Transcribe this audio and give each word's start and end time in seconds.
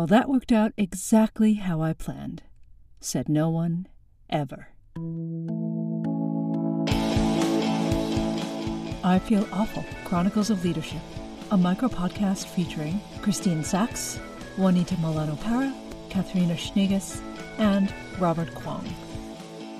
Well, 0.00 0.06
that 0.06 0.30
worked 0.30 0.50
out 0.50 0.72
exactly 0.78 1.52
how 1.52 1.82
I 1.82 1.92
planned, 1.92 2.42
said 3.00 3.28
no 3.28 3.50
one 3.50 3.86
ever. 4.30 4.68
I 9.04 9.18
Feel 9.18 9.46
Awful 9.52 9.84
Chronicles 10.06 10.48
of 10.48 10.64
Leadership, 10.64 11.02
a 11.50 11.58
micro 11.58 11.90
podcast 11.90 12.46
featuring 12.46 12.98
Christine 13.20 13.62
Sachs, 13.62 14.18
Juanita 14.56 14.98
Milano 15.02 15.36
Para, 15.36 15.70
Katharina 16.08 16.54
Schneegis, 16.54 17.20
and 17.58 17.92
Robert 18.18 18.54
Kwong. 18.54 18.88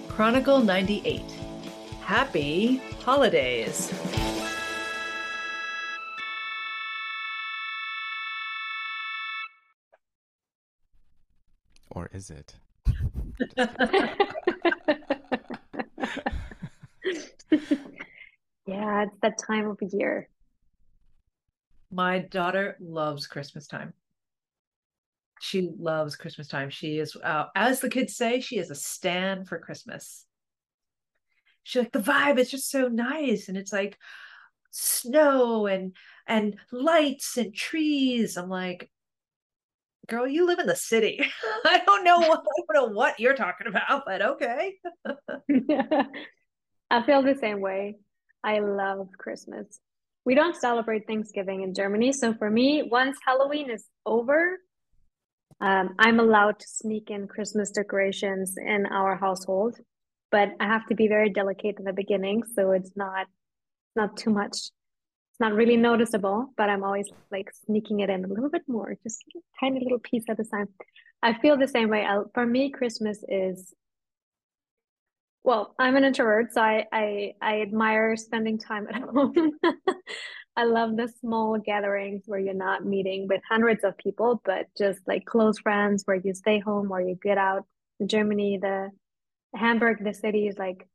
Chronicle 0.08 0.60
98 0.60 1.22
Happy 2.02 2.76
Holidays. 3.02 3.90
Or 12.00 12.08
is 12.14 12.30
it? 12.30 12.54
yeah, 18.66 19.02
it's 19.02 19.18
that 19.20 19.36
time 19.46 19.68
of 19.68 19.76
year. 19.92 20.30
My 21.92 22.20
daughter 22.20 22.78
loves 22.80 23.26
Christmas 23.26 23.66
time. 23.66 23.92
She 25.42 25.72
loves 25.78 26.16
Christmas 26.16 26.48
time. 26.48 26.70
She 26.70 26.98
is, 26.98 27.14
uh, 27.22 27.48
as 27.54 27.80
the 27.80 27.90
kids 27.90 28.16
say, 28.16 28.40
she 28.40 28.56
is 28.56 28.70
a 28.70 28.74
stand 28.74 29.46
for 29.46 29.58
Christmas. 29.58 30.24
She's 31.64 31.82
like 31.82 31.92
the 31.92 31.98
vibe 31.98 32.38
is 32.38 32.50
just 32.50 32.70
so 32.70 32.88
nice, 32.88 33.50
and 33.50 33.58
it's 33.58 33.74
like 33.74 33.98
snow 34.70 35.66
and 35.66 35.94
and 36.26 36.56
lights 36.72 37.36
and 37.36 37.54
trees. 37.54 38.38
I'm 38.38 38.48
like, 38.48 38.90
girl, 40.10 40.26
you 40.26 40.46
live 40.46 40.58
in 40.58 40.66
the 40.66 40.76
city. 40.76 41.20
I 41.64 41.80
don't 41.86 42.04
know 42.04 42.18
what 42.18 42.40
I 42.40 42.74
don't 42.74 42.88
know 42.90 42.94
what 42.94 43.18
you're 43.18 43.34
talking 43.34 43.68
about, 43.68 44.02
but 44.04 44.20
okay. 44.20 44.74
I 46.90 47.02
feel 47.04 47.22
the 47.22 47.36
same 47.40 47.60
way. 47.60 47.96
I 48.44 48.58
love 48.58 49.08
Christmas. 49.16 49.80
We 50.24 50.34
don't 50.34 50.56
celebrate 50.56 51.06
Thanksgiving 51.06 51.62
in 51.62 51.72
Germany, 51.72 52.12
so 52.12 52.34
for 52.34 52.50
me, 52.50 52.82
once 52.82 53.16
Halloween 53.24 53.70
is 53.70 53.86
over, 54.04 54.58
um, 55.60 55.94
I'm 55.98 56.20
allowed 56.20 56.58
to 56.58 56.66
sneak 56.68 57.10
in 57.10 57.26
Christmas 57.26 57.70
decorations 57.70 58.56
in 58.58 58.86
our 58.86 59.16
household, 59.16 59.78
but 60.30 60.50
I 60.58 60.66
have 60.66 60.86
to 60.86 60.94
be 60.94 61.08
very 61.08 61.30
delicate 61.30 61.76
in 61.78 61.84
the 61.84 61.92
beginning, 61.92 62.42
so 62.54 62.72
it's 62.72 62.92
not 62.96 63.26
not 63.96 64.16
too 64.16 64.30
much. 64.30 64.70
Not 65.40 65.54
really 65.54 65.76
noticeable, 65.76 66.52
but 66.56 66.68
I'm 66.68 66.84
always 66.84 67.08
like 67.32 67.50
sneaking 67.66 68.00
it 68.00 68.10
in 68.10 68.24
a 68.24 68.28
little 68.28 68.50
bit 68.50 68.62
more, 68.68 68.94
just 69.02 69.24
tiny 69.58 69.80
little 69.80 69.98
piece 69.98 70.24
at 70.28 70.38
a 70.38 70.44
time. 70.44 70.68
I 71.22 71.34
feel 71.40 71.56
the 71.56 71.68
same 71.68 71.88
way. 71.88 72.04
I, 72.04 72.20
for 72.34 72.46
me, 72.46 72.70
Christmas 72.70 73.24
is 73.28 73.74
well, 75.42 75.74
I'm 75.78 75.96
an 75.96 76.04
introvert, 76.04 76.52
so 76.52 76.60
I 76.60 76.84
I, 76.92 77.32
I 77.40 77.62
admire 77.62 78.16
spending 78.16 78.58
time 78.58 78.86
at 78.88 79.00
home. 79.14 79.52
I 80.56 80.64
love 80.64 80.96
the 80.96 81.08
small 81.20 81.58
gatherings 81.58 82.24
where 82.26 82.38
you're 82.40 82.52
not 82.52 82.84
meeting 82.84 83.26
with 83.28 83.40
hundreds 83.48 83.82
of 83.84 83.96
people, 83.96 84.42
but 84.44 84.66
just 84.76 85.00
like 85.06 85.24
close 85.24 85.58
friends 85.58 86.02
where 86.04 86.16
you 86.16 86.34
stay 86.34 86.58
home 86.58 86.90
or 86.90 87.00
you 87.00 87.18
get 87.22 87.38
out. 87.38 87.64
In 87.98 88.08
Germany, 88.08 88.58
the 88.60 88.90
Hamburg, 89.54 90.04
the 90.04 90.12
city 90.12 90.48
is 90.48 90.58
like 90.58 90.86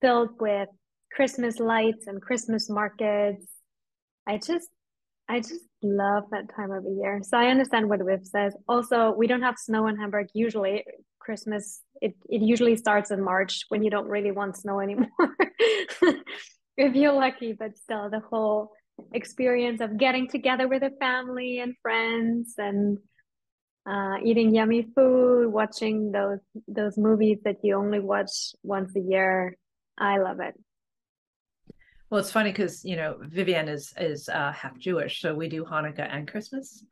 filled 0.00 0.40
with 0.40 0.68
Christmas 1.12 1.58
lights 1.58 2.06
and 2.06 2.22
Christmas 2.22 2.70
markets. 2.70 3.46
I 4.26 4.38
just 4.38 4.68
I 5.28 5.40
just 5.40 5.64
love 5.82 6.24
that 6.30 6.54
time 6.54 6.70
of 6.70 6.84
the 6.84 6.90
year. 6.90 7.20
So 7.22 7.36
I 7.36 7.46
understand 7.46 7.88
what 7.88 8.00
Viv 8.04 8.24
says. 8.24 8.54
Also, 8.68 9.12
we 9.16 9.26
don't 9.26 9.42
have 9.42 9.56
snow 9.58 9.86
in 9.88 9.96
Hamburg 9.96 10.28
usually. 10.34 10.84
Christmas 11.18 11.82
it, 12.00 12.14
it 12.28 12.40
usually 12.42 12.76
starts 12.76 13.10
in 13.10 13.22
March 13.22 13.64
when 13.68 13.82
you 13.82 13.90
don't 13.90 14.06
really 14.06 14.30
want 14.30 14.56
snow 14.56 14.80
anymore. 14.86 15.08
if 16.76 16.94
you're 16.94 17.12
lucky, 17.12 17.52
but 17.52 17.76
still 17.76 18.08
the 18.10 18.20
whole 18.20 18.70
experience 19.12 19.80
of 19.80 19.98
getting 19.98 20.28
together 20.28 20.68
with 20.68 20.82
a 20.82 20.90
family 21.00 21.58
and 21.58 21.74
friends 21.82 22.54
and 22.58 22.98
uh, 23.88 24.16
eating 24.24 24.54
yummy 24.54 24.86
food, 24.94 25.48
watching 25.52 26.12
those 26.12 26.40
those 26.66 26.96
movies 26.98 27.38
that 27.44 27.56
you 27.62 27.76
only 27.76 28.00
watch 28.00 28.54
once 28.62 28.94
a 28.96 29.00
year. 29.00 29.56
I 29.98 30.18
love 30.18 30.40
it. 30.40 30.54
Well, 32.10 32.20
it's 32.20 32.30
funny 32.30 32.52
because 32.52 32.84
you 32.84 32.96
know 32.96 33.16
Vivian 33.20 33.68
is 33.68 33.92
is 33.98 34.28
uh, 34.28 34.52
half 34.52 34.78
Jewish, 34.78 35.20
so 35.20 35.34
we 35.34 35.48
do 35.48 35.64
Hanukkah 35.64 36.08
and 36.08 36.28
Christmas, 36.28 36.84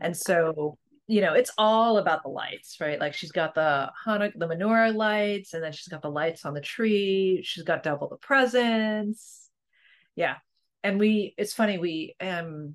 and 0.00 0.16
so 0.16 0.78
you 1.08 1.20
know 1.20 1.34
it's 1.34 1.50
all 1.58 1.98
about 1.98 2.22
the 2.22 2.28
lights, 2.28 2.76
right? 2.80 3.00
Like 3.00 3.14
she's 3.14 3.32
got 3.32 3.54
the 3.54 3.90
Hanukkah, 4.06 4.38
the 4.38 4.46
menorah 4.46 4.94
lights, 4.94 5.54
and 5.54 5.62
then 5.62 5.72
she's 5.72 5.88
got 5.88 6.02
the 6.02 6.10
lights 6.10 6.44
on 6.44 6.54
the 6.54 6.60
tree. 6.60 7.40
She's 7.44 7.64
got 7.64 7.82
double 7.82 8.08
the 8.08 8.16
presents. 8.16 9.48
Yeah, 10.14 10.36
and 10.84 10.98
we 11.00 11.34
it's 11.36 11.52
funny 11.52 11.78
we 11.78 12.14
um 12.20 12.74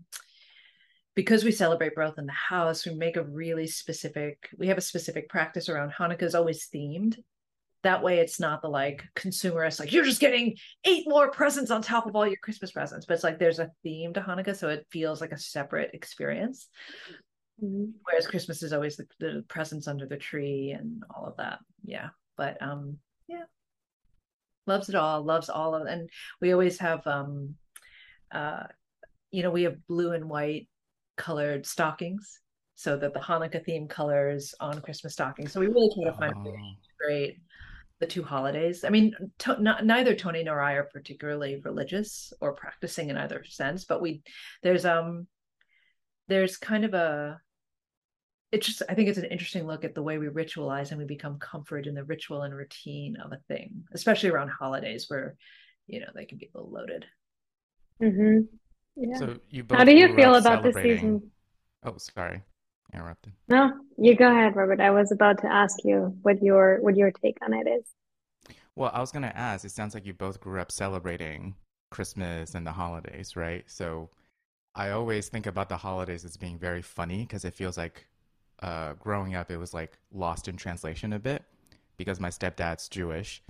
because 1.15 1.45
we 1.45 1.51
celebrate 1.51 1.95
both 1.95 2.17
in 2.17 2.25
the 2.25 2.31
house 2.33 2.85
we 2.85 2.93
make 2.93 3.15
a 3.15 3.23
really 3.23 3.67
specific 3.67 4.49
we 4.57 4.67
have 4.67 4.77
a 4.77 4.81
specific 4.81 5.29
practice 5.29 5.69
around 5.69 5.91
hanukkah 5.91 6.23
is 6.23 6.35
always 6.35 6.67
themed 6.73 7.17
that 7.85 8.03
way 8.03 8.19
it's 8.19 8.39
not 8.39 8.61
the 8.61 8.67
like 8.67 9.03
consumerist 9.15 9.79
like 9.79 9.91
you're 9.91 10.05
just 10.05 10.19
getting 10.19 10.55
eight 10.85 11.05
more 11.07 11.31
presents 11.31 11.71
on 11.71 11.81
top 11.81 12.05
of 12.05 12.15
all 12.15 12.27
your 12.27 12.37
christmas 12.37 12.71
presents 12.71 13.05
but 13.05 13.13
it's 13.13 13.23
like 13.23 13.39
there's 13.39 13.59
a 13.59 13.71
theme 13.83 14.13
to 14.13 14.21
hanukkah 14.21 14.55
so 14.55 14.69
it 14.69 14.85
feels 14.89 15.21
like 15.21 15.31
a 15.31 15.37
separate 15.37 15.91
experience 15.93 16.67
mm-hmm. 17.63 17.85
whereas 18.03 18.27
christmas 18.27 18.61
is 18.63 18.73
always 18.73 18.97
the, 18.97 19.05
the 19.19 19.43
presents 19.47 19.87
under 19.87 20.05
the 20.05 20.17
tree 20.17 20.71
and 20.71 21.03
all 21.15 21.25
of 21.25 21.37
that 21.37 21.59
yeah 21.83 22.09
but 22.37 22.61
um 22.61 22.97
yeah 23.27 23.43
loves 24.67 24.89
it 24.89 24.95
all 24.95 25.23
loves 25.23 25.49
all 25.49 25.75
of 25.75 25.87
it 25.87 25.91
and 25.91 26.09
we 26.41 26.51
always 26.51 26.77
have 26.79 27.05
um 27.07 27.55
uh, 28.31 28.63
you 29.31 29.43
know, 29.43 29.51
we 29.51 29.63
have 29.63 29.85
blue 29.87 30.11
and 30.11 30.29
white 30.29 30.67
colored 31.17 31.65
stockings 31.65 32.39
so 32.75 32.97
that 32.97 33.13
the 33.13 33.19
Hanukkah 33.19 33.63
theme 33.63 33.87
colors 33.87 34.53
on 34.59 34.81
Christmas 34.81 35.13
stockings. 35.13 35.53
So 35.53 35.59
we 35.59 35.67
really 35.67 35.89
try 35.93 36.11
to 36.11 36.17
find 36.17 36.33
oh. 36.35 36.55
great 36.99 37.39
the 37.99 38.07
two 38.07 38.23
holidays. 38.23 38.83
I 38.83 38.89
mean, 38.89 39.15
to, 39.39 39.61
not, 39.61 39.85
neither 39.85 40.15
Tony 40.15 40.43
nor 40.43 40.59
I 40.59 40.73
are 40.73 40.83
particularly 40.83 41.61
religious 41.63 42.33
or 42.41 42.53
practicing 42.53 43.09
in 43.09 43.17
either 43.17 43.43
sense, 43.45 43.85
but 43.85 44.01
we 44.01 44.21
there's 44.63 44.85
um 44.85 45.27
there's 46.27 46.57
kind 46.57 46.83
of 46.83 46.93
a 46.93 47.39
it's 48.51 48.67
just 48.67 48.81
I 48.89 48.93
think 48.93 49.09
it's 49.09 49.17
an 49.17 49.25
interesting 49.25 49.65
look 49.65 49.83
at 49.83 49.95
the 49.95 50.03
way 50.03 50.17
we 50.17 50.27
ritualize 50.27 50.91
and 50.91 50.99
we 50.99 51.05
become 51.05 51.39
comfort 51.39 51.87
in 51.87 51.95
the 51.95 52.03
ritual 52.03 52.43
and 52.43 52.55
routine 52.55 53.17
of 53.17 53.31
a 53.31 53.39
thing, 53.47 53.83
especially 53.93 54.29
around 54.29 54.49
holidays 54.49 55.05
where 55.07 55.35
you 55.87 55.99
know 55.99 56.07
they 56.13 56.25
can 56.25 56.37
be 56.37 56.49
a 56.53 56.57
little 56.57 56.71
loaded. 56.71 57.05
Mm-hmm. 58.01 58.39
Yeah. 58.97 59.17
So 59.17 59.37
you 59.49 59.63
both 59.63 59.77
How 59.77 59.83
do 59.83 59.95
you 59.95 60.15
feel 60.15 60.35
about 60.35 60.63
this 60.63 60.75
season? 60.75 61.31
Oh, 61.83 61.95
sorry, 61.97 62.41
interrupted. 62.93 63.33
No, 63.47 63.73
you 63.97 64.15
go 64.15 64.29
ahead, 64.29 64.55
Robert. 64.55 64.79
I 64.79 64.91
was 64.91 65.11
about 65.11 65.41
to 65.41 65.47
ask 65.47 65.83
you 65.83 66.15
what 66.21 66.41
your 66.41 66.79
what 66.81 66.95
your 66.95 67.11
take 67.11 67.37
on 67.41 67.53
it 67.53 67.67
is. 67.67 67.85
Well, 68.75 68.91
I 68.93 68.99
was 68.99 69.11
going 69.11 69.23
to 69.23 69.37
ask. 69.37 69.63
It 69.63 69.71
sounds 69.71 69.93
like 69.93 70.05
you 70.05 70.13
both 70.13 70.39
grew 70.39 70.59
up 70.59 70.71
celebrating 70.71 71.55
Christmas 71.91 72.55
and 72.55 72.67
the 72.67 72.73
holidays, 72.73 73.35
right? 73.35 73.63
So 73.67 74.09
I 74.75 74.89
always 74.89 75.29
think 75.29 75.45
about 75.45 75.69
the 75.69 75.77
holidays 75.77 76.25
as 76.25 76.35
being 76.35 76.57
very 76.57 76.81
funny 76.81 77.19
because 77.19 77.45
it 77.45 77.53
feels 77.53 77.77
like 77.77 78.05
uh, 78.61 78.93
growing 78.93 79.35
up, 79.35 79.49
it 79.49 79.57
was 79.57 79.73
like 79.73 79.97
lost 80.13 80.47
in 80.49 80.57
translation 80.57 81.13
a 81.13 81.19
bit 81.19 81.43
because 81.97 82.19
my 82.19 82.29
stepdad's 82.29 82.89
Jewish 82.89 83.41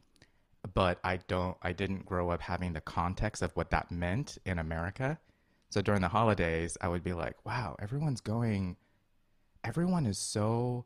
but 0.74 1.00
I 1.04 1.18
don't 1.28 1.58
I 1.62 1.74
didn't 1.74 2.06
grow 2.06 2.30
up 2.30 2.42
having 2.42 2.74
the 2.74 2.82
context 2.82 3.42
of 3.42 3.52
what 3.56 3.70
that 3.72 3.92
meant 3.92 4.38
in 4.46 4.60
America. 4.60 5.20
So 5.70 5.82
during 5.82 6.02
the 6.02 6.08
holidays, 6.08 6.78
I 6.82 6.88
would 6.88 7.04
be 7.04 7.14
like, 7.14 7.36
wow, 7.46 7.76
everyone's 7.80 8.22
going 8.22 8.78
everyone 9.66 10.06
is 10.06 10.18
so 10.18 10.86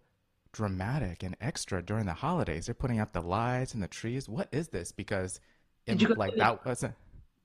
dramatic 0.52 1.22
and 1.24 1.36
extra 1.42 1.82
during 1.82 2.06
the 2.06 2.14
holidays. 2.14 2.66
They're 2.66 2.76
putting 2.76 3.00
up 3.00 3.12
the 3.12 3.22
lights 3.22 3.74
and 3.74 3.84
the 3.84 3.88
trees. 3.88 4.28
What 4.28 4.48
is 4.52 4.70
this? 4.70 4.92
Because 4.92 5.40
it, 5.86 6.18
like 6.18 6.36
that 6.36 6.66
wasn't 6.66 6.96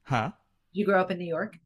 huh? 0.04 0.30
You 0.72 0.84
grew 0.84 0.96
up 0.96 1.10
in 1.10 1.18
New 1.18 1.26
York? 1.26 1.58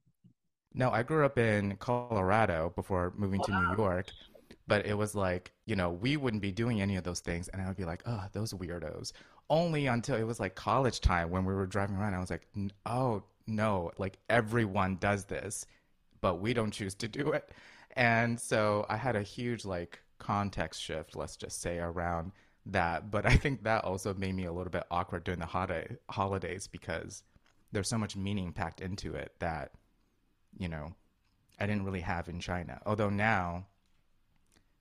No, 0.74 0.90
I 0.90 1.02
grew 1.02 1.24
up 1.24 1.38
in 1.38 1.76
Colorado 1.76 2.72
before 2.74 3.12
moving 3.16 3.40
wow. 3.40 3.46
to 3.46 3.52
New 3.52 3.82
York. 3.82 4.06
But 4.66 4.86
it 4.86 4.94
was 4.94 5.14
like, 5.14 5.52
you 5.64 5.76
know, 5.76 5.90
we 5.90 6.18
wouldn't 6.18 6.42
be 6.42 6.52
doing 6.52 6.82
any 6.82 6.96
of 6.96 7.04
those 7.04 7.20
things. 7.20 7.48
And 7.48 7.62
I 7.62 7.66
would 7.66 7.76
be 7.76 7.86
like, 7.86 8.02
oh, 8.04 8.24
those 8.32 8.52
weirdos 8.52 9.12
only 9.50 9.86
until 9.86 10.16
it 10.16 10.24
was 10.24 10.38
like 10.38 10.54
college 10.54 11.00
time 11.00 11.30
when 11.30 11.44
we 11.44 11.54
were 11.54 11.66
driving 11.66 11.96
around. 11.96 12.14
I 12.14 12.20
was 12.20 12.30
like, 12.30 12.46
oh 12.84 13.22
no, 13.46 13.90
like 13.96 14.18
everyone 14.28 14.96
does 14.96 15.24
this, 15.24 15.64
but 16.20 16.40
we 16.40 16.52
don't 16.52 16.70
choose 16.70 16.94
to 16.96 17.08
do 17.08 17.32
it. 17.32 17.50
And 17.96 18.38
so 18.38 18.86
I 18.88 18.96
had 18.96 19.16
a 19.16 19.22
huge 19.22 19.64
like 19.64 20.00
context 20.18 20.82
shift, 20.82 21.16
let's 21.16 21.36
just 21.36 21.60
say, 21.60 21.78
around 21.78 22.32
that. 22.66 23.10
But 23.10 23.26
I 23.26 23.36
think 23.36 23.64
that 23.64 23.84
also 23.84 24.14
made 24.14 24.34
me 24.34 24.44
a 24.44 24.52
little 24.52 24.70
bit 24.70 24.84
awkward 24.90 25.24
during 25.24 25.40
the 25.40 25.46
holiday 25.46 25.96
holidays 26.10 26.66
because 26.66 27.22
there's 27.72 27.88
so 27.88 27.98
much 27.98 28.16
meaning 28.16 28.52
packed 28.52 28.80
into 28.80 29.14
it 29.14 29.32
that, 29.40 29.72
you 30.58 30.68
know, 30.68 30.94
I 31.58 31.66
didn't 31.66 31.84
really 31.84 32.00
have 32.00 32.28
in 32.28 32.40
China. 32.40 32.80
Although 32.86 33.10
now 33.10 33.66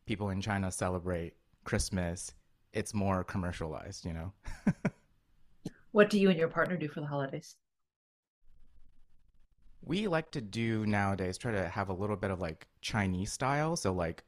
people 0.05 0.29
in 0.29 0.41
China 0.41 0.71
celebrate 0.71 1.33
Christmas, 1.63 2.33
it's 2.73 2.93
more 2.93 3.23
commercialized, 3.23 4.05
you 4.05 4.13
know? 4.13 4.33
what 5.91 6.09
do 6.09 6.19
you 6.19 6.29
and 6.29 6.37
your 6.37 6.47
partner 6.47 6.77
do 6.77 6.87
for 6.87 7.01
the 7.01 7.07
holidays? 7.07 7.55
We 9.81 10.07
like 10.07 10.31
to 10.31 10.41
do 10.41 10.85
nowadays, 10.85 11.37
try 11.37 11.51
to 11.51 11.69
have 11.69 11.89
a 11.89 11.93
little 11.93 12.15
bit 12.15 12.31
of 12.31 12.39
like 12.39 12.67
Chinese 12.81 13.31
style. 13.31 13.75
So, 13.75 13.93
like, 13.93 14.23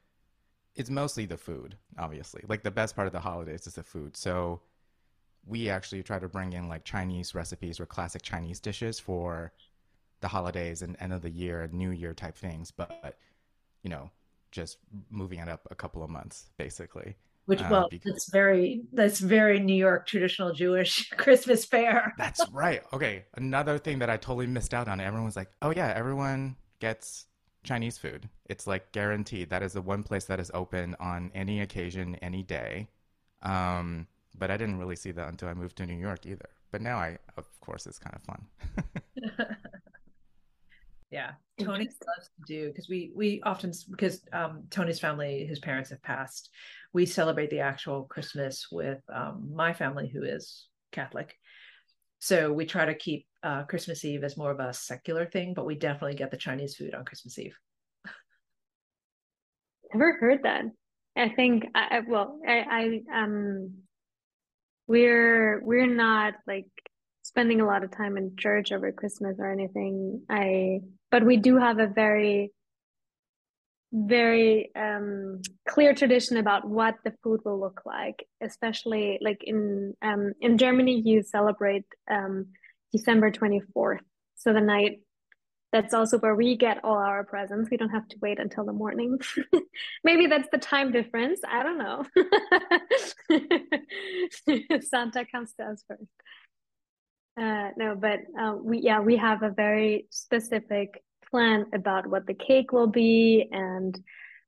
it's 0.75 0.90
mostly 0.90 1.25
the 1.25 1.38
food, 1.38 1.75
obviously. 1.98 2.44
Like, 2.48 2.63
the 2.63 2.72
best 2.72 2.96
part 2.96 3.07
of 3.07 3.13
the 3.13 3.19
holidays 3.19 3.68
is 3.68 3.75
the 3.75 3.84
food. 3.84 4.16
So, 4.16 4.62
we 5.46 5.69
actually 5.69 6.04
try 6.04 6.19
to 6.19 6.28
bring 6.28 6.54
in 6.54 6.68
like 6.68 6.84
Chinese 6.84 7.34
recipes 7.34 7.80
or 7.80 7.86
classic 7.86 8.22
Chinese 8.22 8.60
dishes 8.60 9.00
for 9.00 9.51
the 10.22 10.28
holidays 10.28 10.81
and 10.81 10.98
end 11.00 11.13
of 11.13 11.22
the 11.22 11.30
year 11.30 11.69
New 11.72 11.92
Year 11.92 12.13
type 12.13 12.36
things. 12.36 12.72
But, 12.72 13.18
you 13.84 13.90
know, 13.90 14.12
just 14.52 14.78
moving 15.10 15.40
it 15.40 15.48
up 15.48 15.68
a 15.72 15.75
couple 15.75 16.04
of 16.04 16.10
months, 16.10 16.50
basically. 16.57 17.16
Which, 17.50 17.62
uh, 17.62 17.68
well, 17.72 17.86
uh, 17.86 17.88
because... 17.90 18.12
it's 18.13 18.30
very 18.30 18.84
that's 18.94 19.19
very 19.19 19.60
New 19.60 19.74
York 19.74 20.06
traditional 20.06 20.54
Jewish 20.54 21.10
Christmas 21.18 21.66
fair 21.66 22.13
that's 22.16 22.46
right. 22.51 22.84
Okay, 22.94 23.25
another 23.38 23.80
thing 23.80 23.98
that 24.00 24.10
I 24.10 24.18
totally 24.18 24.46
missed 24.46 24.72
out 24.72 24.88
on. 24.88 25.01
everyone 25.01 25.25
was 25.25 25.36
like, 25.36 25.50
"Oh 25.63 25.72
yeah, 25.72 25.92
everyone 25.96 26.57
gets 26.80 27.25
Chinese 27.63 27.98
food. 27.98 28.30
It's 28.46 28.68
like 28.68 28.92
guaranteed. 28.92 29.50
That 29.50 29.63
is 29.63 29.74
the 29.74 29.81
one 29.81 30.04
place 30.04 30.25
that 30.25 30.40
is 30.40 30.51
open 30.54 30.96
on 31.00 31.31
any 31.34 31.62
occasion, 31.62 32.18
any 32.22 32.44
day." 32.44 32.88
Um, 33.42 34.06
but 34.38 34.52
I 34.52 34.57
didn't 34.57 34.78
really 34.78 34.95
see 34.95 35.12
that 35.12 35.28
until 35.28 35.50
I 35.50 35.56
moved 35.56 35.75
to 35.78 35.88
New 35.88 35.98
York 35.98 36.28
either. 36.28 36.50
But 36.72 36.84
now 36.84 36.98
I, 36.98 37.18
of 37.36 37.48
course, 37.62 37.88
it's 37.88 37.98
kind 37.98 38.16
of 38.16 38.22
fun. 38.22 39.56
yeah. 41.11 41.31
Tony 41.59 41.85
loves 41.85 42.29
to 42.29 42.44
do 42.47 42.67
because 42.67 42.88
we 42.88 43.11
we 43.15 43.41
often 43.44 43.71
because 43.89 44.21
um, 44.31 44.63
tony's 44.69 45.00
family 45.00 45.45
his 45.45 45.59
parents 45.59 45.89
have 45.89 46.01
passed. 46.03 46.50
We 46.94 47.06
celebrate 47.06 47.50
the 47.50 47.59
actual 47.59 48.03
christmas 48.03 48.67
with 48.71 49.00
um, 49.13 49.51
my 49.53 49.73
family 49.73 50.09
who 50.09 50.23
is 50.23 50.67
catholic. 50.91 51.35
So 52.19 52.53
we 52.53 52.65
try 52.65 52.85
to 52.85 52.94
keep 52.94 53.25
uh, 53.44 53.63
christmas 53.63 54.06
eve 54.06 54.23
as 54.23 54.38
more 54.38 54.51
of 54.51 54.59
a 54.59 54.73
secular 54.73 55.25
thing 55.25 55.53
but 55.53 55.65
we 55.65 55.75
definitely 55.75 56.15
get 56.15 56.31
the 56.31 56.38
chinese 56.38 56.75
food 56.75 56.94
on 56.94 57.06
christmas 57.06 57.38
eve. 57.39 57.56
Never 59.94 60.17
heard 60.19 60.44
that. 60.44 60.65
I 61.17 61.29
think 61.29 61.65
i 61.75 62.01
well 62.07 62.39
i 62.47 63.01
i 63.11 63.21
um 63.23 63.73
we're 64.88 65.61
we're 65.63 65.94
not 65.94 66.33
like 66.47 66.67
spending 67.30 67.62
a 67.62 67.66
lot 67.66 67.84
of 67.84 67.92
time 67.92 68.18
in 68.18 68.36
church 68.36 68.72
over 68.72 68.92
Christmas 68.92 69.38
or 69.40 69.52
anything. 69.52 70.24
I 70.30 70.81
but 71.12 71.24
we 71.24 71.38
do 71.38 71.58
have 71.58 71.80
a 71.80 71.88
very 71.88 72.52
very 73.92 74.72
um, 74.76 75.42
clear 75.68 75.94
tradition 75.96 76.38
about 76.38 76.68
what 76.68 76.96
the 77.04 77.14
food 77.24 77.40
will 77.44 77.60
look 77.60 77.81
like, 77.86 78.26
especially 78.42 79.20
like 79.22 79.44
in 79.44 79.94
um, 80.02 80.34
in 80.42 80.58
Germany, 80.58 81.02
you 81.06 81.22
celebrate 81.24 81.86
um, 82.10 82.48
December 82.92 83.31
twenty 83.31 83.62
fourth, 83.74 84.02
so 84.36 84.52
the 84.52 84.62
night. 84.62 85.00
That's 85.72 85.94
also 85.94 86.18
where 86.18 86.34
we 86.34 86.58
get 86.58 86.84
all 86.84 86.98
our 86.98 87.24
presents. 87.24 87.70
We 87.70 87.78
don't 87.78 87.92
have 87.92 88.08
to 88.08 88.16
wait 88.24 88.40
until 88.40 88.66
the 88.66 88.74
morning. 88.74 89.20
Maybe 90.04 90.26
that's 90.26 90.50
the 90.52 90.58
time 90.58 90.92
difference. 90.92 91.42
I 91.48 91.62
don't 91.62 91.78
know. 91.78 92.06
Santa 94.81 95.26
comes 95.31 95.54
to 95.60 95.66
us 95.66 95.84
first. 95.88 96.10
Uh, 97.38 97.70
no, 97.78 97.96
but 97.96 98.20
uh, 98.40 98.56
we 98.62 98.80
yeah 98.80 99.00
we 99.00 99.16
have 99.18 99.44
a 99.44 99.50
very 99.50 100.06
specific 100.10 101.02
plan 101.30 101.66
about 101.74 102.08
what 102.08 102.26
the 102.28 102.34
cake 102.34 102.72
will 102.72 102.88
be 102.88 103.48
and 103.52 104.00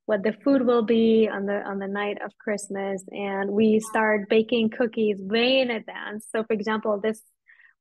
what 0.06 0.24
the 0.24 0.33
food 0.44 0.66
will 0.66 0.83
be 0.83 1.30
on 1.31 1.45
the 1.45 1.62
on 1.66 1.80
the 1.80 1.88
night 1.88 2.18
of 2.22 2.38
Christmas, 2.38 3.04
and 3.12 3.50
we 3.50 3.80
start 3.80 4.28
baking 4.30 4.69
cookies 4.69 5.22
way 5.22 5.60
in 5.60 5.72
advance. 5.72 6.28
So, 6.31 6.44
for 6.44 6.54
example, 6.54 7.00
this 7.00 7.22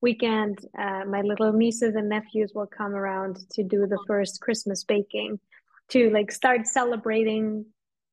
weekend, 0.00 0.58
uh, 0.78 1.04
my 1.06 1.22
little 1.22 1.52
nieces 1.52 1.94
and 1.94 2.08
nephews 2.08 2.52
will 2.54 2.66
come 2.66 2.94
around 2.94 3.38
to 3.52 3.62
do 3.64 3.86
the 3.86 3.98
first 4.06 4.40
Christmas 4.40 4.84
baking, 4.84 5.40
to 5.88 6.10
like 6.10 6.30
start 6.30 6.66
celebrating 6.66 7.64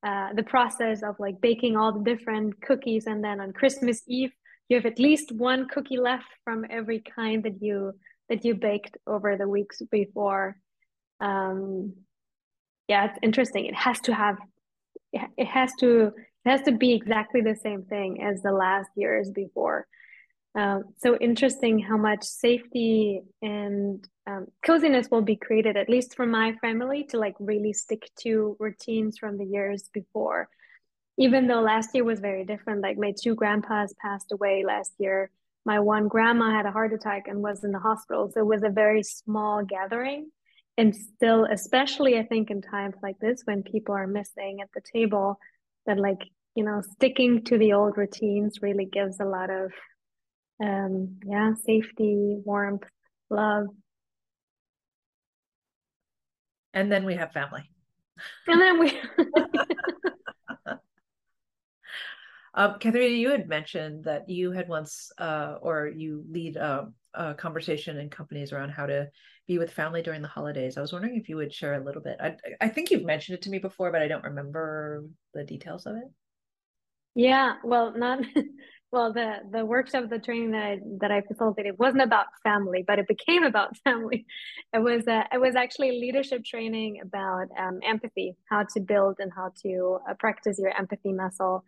uh, 0.03 0.33
the 0.33 0.43
process 0.43 1.03
of 1.03 1.15
like 1.19 1.39
baking 1.41 1.77
all 1.77 1.91
the 1.91 2.03
different 2.03 2.59
cookies, 2.61 3.05
and 3.05 3.23
then 3.23 3.39
on 3.39 3.53
Christmas 3.53 4.01
Eve 4.07 4.31
you 4.69 4.77
have 4.77 4.85
at 4.85 4.99
least 4.99 5.31
one 5.31 5.67
cookie 5.67 5.97
left 5.97 6.27
from 6.43 6.65
every 6.69 6.99
kind 6.99 7.43
that 7.43 7.61
you 7.61 7.93
that 8.29 8.43
you 8.43 8.55
baked 8.55 8.97
over 9.07 9.37
the 9.37 9.47
weeks 9.47 9.81
before. 9.91 10.57
Um 11.19 11.93
yeah 12.87 13.05
it's 13.05 13.19
interesting. 13.21 13.65
It 13.65 13.75
has 13.75 13.99
to 14.01 14.13
have 14.13 14.37
it 15.13 15.47
has 15.47 15.73
to 15.79 16.11
it 16.45 16.49
has 16.49 16.61
to 16.63 16.71
be 16.71 16.93
exactly 16.93 17.41
the 17.41 17.55
same 17.55 17.83
thing 17.83 18.21
as 18.21 18.41
the 18.41 18.51
last 18.51 18.89
years 18.95 19.29
before. 19.31 19.87
Um, 20.55 20.85
so 20.97 21.15
interesting 21.17 21.77
how 21.77 21.97
much 21.97 22.23
safety 22.23 23.21
and 23.43 24.03
um, 24.25 24.47
coziness 24.65 25.07
will 25.11 25.21
be 25.21 25.35
created 25.35 25.77
at 25.77 25.87
least 25.87 26.15
for 26.15 26.25
my 26.25 26.53
family 26.61 27.03
to 27.09 27.19
like 27.19 27.35
really 27.39 27.73
stick 27.73 28.09
to 28.21 28.57
routines 28.59 29.19
from 29.19 29.37
the 29.37 29.45
years 29.45 29.89
before 29.93 30.49
even 31.17 31.47
though 31.47 31.61
last 31.61 31.89
year 31.93 32.03
was 32.03 32.19
very 32.19 32.45
different, 32.45 32.81
like 32.81 32.97
my 32.97 33.13
two 33.19 33.33
grandpas 33.33 33.93
passed 33.99 34.31
away 34.31 34.63
last 34.65 34.93
year. 34.99 35.31
My 35.65 35.79
one 35.79 36.07
grandma 36.07 36.51
had 36.51 36.65
a 36.65 36.71
heart 36.71 36.93
attack 36.93 37.27
and 37.27 37.41
was 37.41 37.63
in 37.63 37.71
the 37.71 37.79
hospital. 37.79 38.29
So 38.31 38.39
it 38.39 38.45
was 38.45 38.63
a 38.63 38.69
very 38.69 39.03
small 39.03 39.63
gathering. 39.65 40.31
And 40.77 40.95
still, 40.95 41.45
especially 41.45 42.17
I 42.17 42.23
think 42.23 42.51
in 42.51 42.61
times 42.61 42.95
like 43.01 43.17
this 43.19 43.41
when 43.45 43.63
people 43.63 43.95
are 43.95 44.07
missing 44.07 44.59
at 44.61 44.69
the 44.73 44.81
table, 44.93 45.39
that 45.87 45.97
like, 45.97 46.21
you 46.55 46.63
know, 46.63 46.81
sticking 46.81 47.43
to 47.45 47.57
the 47.57 47.73
old 47.73 47.97
routines 47.97 48.61
really 48.61 48.85
gives 48.85 49.19
a 49.19 49.25
lot 49.25 49.49
of 49.49 49.71
um 50.63 51.17
yeah, 51.25 51.53
safety, 51.65 52.37
warmth, 52.45 52.83
love. 53.29 53.65
And 56.73 56.91
then 56.91 57.05
we 57.05 57.15
have 57.15 57.31
family. 57.31 57.63
And 58.47 58.61
then 58.61 58.79
we 58.79 58.91
Um, 62.57 62.79
Katharina, 62.79 63.13
you 63.13 63.29
had 63.29 63.47
mentioned 63.47 64.05
that 64.05 64.27
you 64.27 64.51
had 64.51 64.67
once, 64.67 65.11
uh, 65.19 65.57
or 65.61 65.91
you 65.95 66.25
lead 66.27 66.55
a, 66.55 66.87
a, 67.13 67.35
conversation 67.35 67.97
in 67.97 68.09
companies 68.09 68.51
around 68.51 68.71
how 68.71 68.87
to 68.87 69.09
be 69.47 69.59
with 69.59 69.71
family 69.71 70.01
during 70.01 70.23
the 70.23 70.27
holidays. 70.27 70.75
I 70.75 70.81
was 70.81 70.91
wondering 70.91 71.17
if 71.17 71.29
you 71.29 71.35
would 71.35 71.53
share 71.53 71.75
a 71.75 71.85
little 71.85 72.01
bit. 72.01 72.17
I, 72.19 72.35
I 72.59 72.69
think 72.69 72.89
you've 72.89 73.05
mentioned 73.05 73.37
it 73.37 73.43
to 73.43 73.51
me 73.51 73.59
before, 73.59 73.91
but 73.91 74.01
I 74.01 74.07
don't 74.07 74.23
remember 74.23 75.05
the 75.35 75.43
details 75.43 75.85
of 75.85 75.97
it. 75.97 76.05
Yeah, 77.13 77.57
well, 77.63 77.93
not 77.95 78.21
well. 78.91 79.13
The 79.13 79.35
the 79.51 79.63
workshop, 79.63 80.09
the 80.09 80.17
training 80.17 80.51
that 80.51 80.63
I 80.63 80.79
that 81.01 81.11
I 81.11 81.21
facilitated 81.21 81.77
wasn't 81.77 82.03
about 82.03 82.25
family, 82.41 82.83
but 82.85 82.97
it 82.97 83.07
became 83.07 83.43
about 83.43 83.77
family. 83.83 84.25
It 84.73 84.79
was 84.79 85.07
uh, 85.07 85.25
it 85.31 85.39
was 85.39 85.55
actually 85.55 85.99
leadership 85.99 86.43
training 86.43 87.01
about 87.03 87.49
um, 87.55 87.79
empathy, 87.83 88.35
how 88.49 88.65
to 88.73 88.79
build 88.79 89.17
and 89.19 89.31
how 89.35 89.51
to 89.63 89.99
uh, 90.09 90.15
practice 90.15 90.57
your 90.57 90.75
empathy 90.75 91.13
muscle 91.13 91.63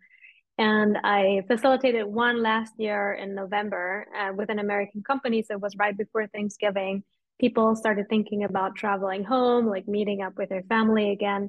and 0.60 0.98
I 1.02 1.42
facilitated 1.48 2.04
one 2.04 2.42
last 2.42 2.74
year 2.76 3.14
in 3.14 3.34
November 3.34 4.06
uh, 4.14 4.34
with 4.34 4.50
an 4.50 4.58
American 4.58 5.02
company. 5.02 5.42
So 5.42 5.54
it 5.54 5.60
was 5.62 5.74
right 5.78 5.96
before 5.96 6.26
Thanksgiving. 6.26 7.02
People 7.40 7.74
started 7.74 8.10
thinking 8.10 8.44
about 8.44 8.76
traveling 8.76 9.24
home, 9.24 9.66
like 9.66 9.88
meeting 9.88 10.20
up 10.20 10.36
with 10.36 10.50
their 10.50 10.62
family 10.64 11.12
again. 11.12 11.48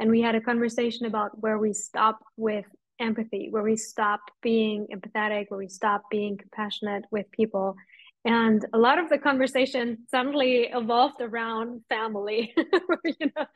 And 0.00 0.10
we 0.10 0.20
had 0.20 0.34
a 0.34 0.40
conversation 0.40 1.06
about 1.06 1.40
where 1.40 1.56
we 1.56 1.72
stop 1.72 2.18
with 2.36 2.64
empathy, 2.98 3.46
where 3.48 3.62
we 3.62 3.76
stop 3.76 4.22
being 4.42 4.88
empathetic, 4.92 5.46
where 5.50 5.58
we 5.58 5.68
stop 5.68 6.02
being 6.10 6.36
compassionate 6.36 7.04
with 7.12 7.30
people. 7.30 7.76
And 8.24 8.66
a 8.72 8.78
lot 8.78 8.98
of 8.98 9.08
the 9.08 9.18
conversation 9.18 9.98
suddenly 10.10 10.68
evolved 10.72 11.20
around 11.20 11.82
family, 11.88 12.52
you 13.04 13.30
know, 13.36 13.46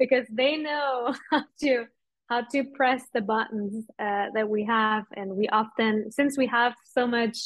because 0.00 0.26
they 0.32 0.56
know 0.56 1.14
how 1.30 1.44
to 1.60 1.86
how 2.28 2.42
to 2.42 2.64
press 2.74 3.04
the 3.14 3.20
buttons 3.20 3.86
uh, 3.98 4.26
that 4.34 4.48
we 4.48 4.64
have. 4.64 5.04
And 5.16 5.32
we 5.32 5.48
often, 5.48 6.12
since 6.12 6.36
we 6.36 6.46
have 6.46 6.74
so 6.84 7.06
much 7.06 7.38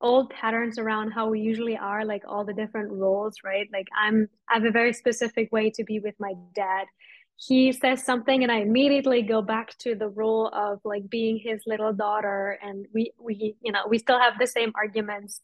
old 0.00 0.30
patterns 0.30 0.78
around 0.78 1.10
how 1.10 1.28
we 1.28 1.40
usually 1.40 1.76
are, 1.76 2.04
like 2.04 2.22
all 2.26 2.44
the 2.44 2.52
different 2.52 2.92
roles, 2.92 3.36
right? 3.44 3.68
Like 3.72 3.88
I'm, 4.00 4.28
I 4.48 4.54
have 4.54 4.64
a 4.64 4.70
very 4.70 4.92
specific 4.92 5.50
way 5.50 5.70
to 5.70 5.82
be 5.82 5.98
with 5.98 6.14
my 6.20 6.34
dad. 6.54 6.86
He 7.36 7.72
says 7.72 8.04
something 8.04 8.42
and 8.42 8.50
I 8.50 8.60
immediately 8.60 9.22
go 9.22 9.42
back 9.42 9.76
to 9.78 9.96
the 9.96 10.08
role 10.08 10.48
of 10.48 10.80
like 10.84 11.08
being 11.10 11.40
his 11.42 11.62
little 11.66 11.92
daughter. 11.92 12.58
And 12.62 12.86
we, 12.94 13.12
we, 13.20 13.56
you 13.62 13.72
know, 13.72 13.82
we 13.88 13.98
still 13.98 14.20
have 14.20 14.34
the 14.38 14.46
same 14.46 14.72
arguments 14.76 15.40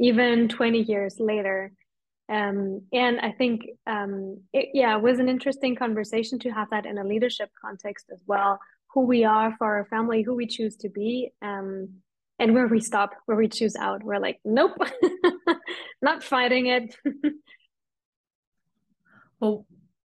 even 0.00 0.48
20 0.48 0.82
years 0.82 1.16
later. 1.20 1.72
Um, 2.28 2.82
and 2.92 3.20
I 3.20 3.32
think, 3.32 3.62
um, 3.86 4.40
it, 4.52 4.70
yeah, 4.74 4.96
it 4.96 5.02
was 5.02 5.18
an 5.18 5.28
interesting 5.28 5.76
conversation 5.76 6.38
to 6.40 6.50
have 6.50 6.70
that 6.70 6.86
in 6.86 6.98
a 6.98 7.04
leadership 7.04 7.50
context 7.60 8.06
as 8.12 8.20
well. 8.26 8.58
Who 8.94 9.06
we 9.06 9.24
are 9.24 9.54
for 9.58 9.76
our 9.76 9.86
family, 9.86 10.22
who 10.22 10.34
we 10.34 10.46
choose 10.46 10.76
to 10.76 10.88
be, 10.88 11.32
um, 11.42 11.88
and 12.38 12.54
where 12.54 12.68
we 12.68 12.80
stop, 12.80 13.10
where 13.26 13.36
we 13.36 13.48
choose 13.48 13.76
out. 13.76 14.02
We're 14.02 14.18
like, 14.18 14.40
nope, 14.44 14.76
not 16.02 16.22
fighting 16.22 16.66
it. 16.66 16.94
well, 19.40 19.66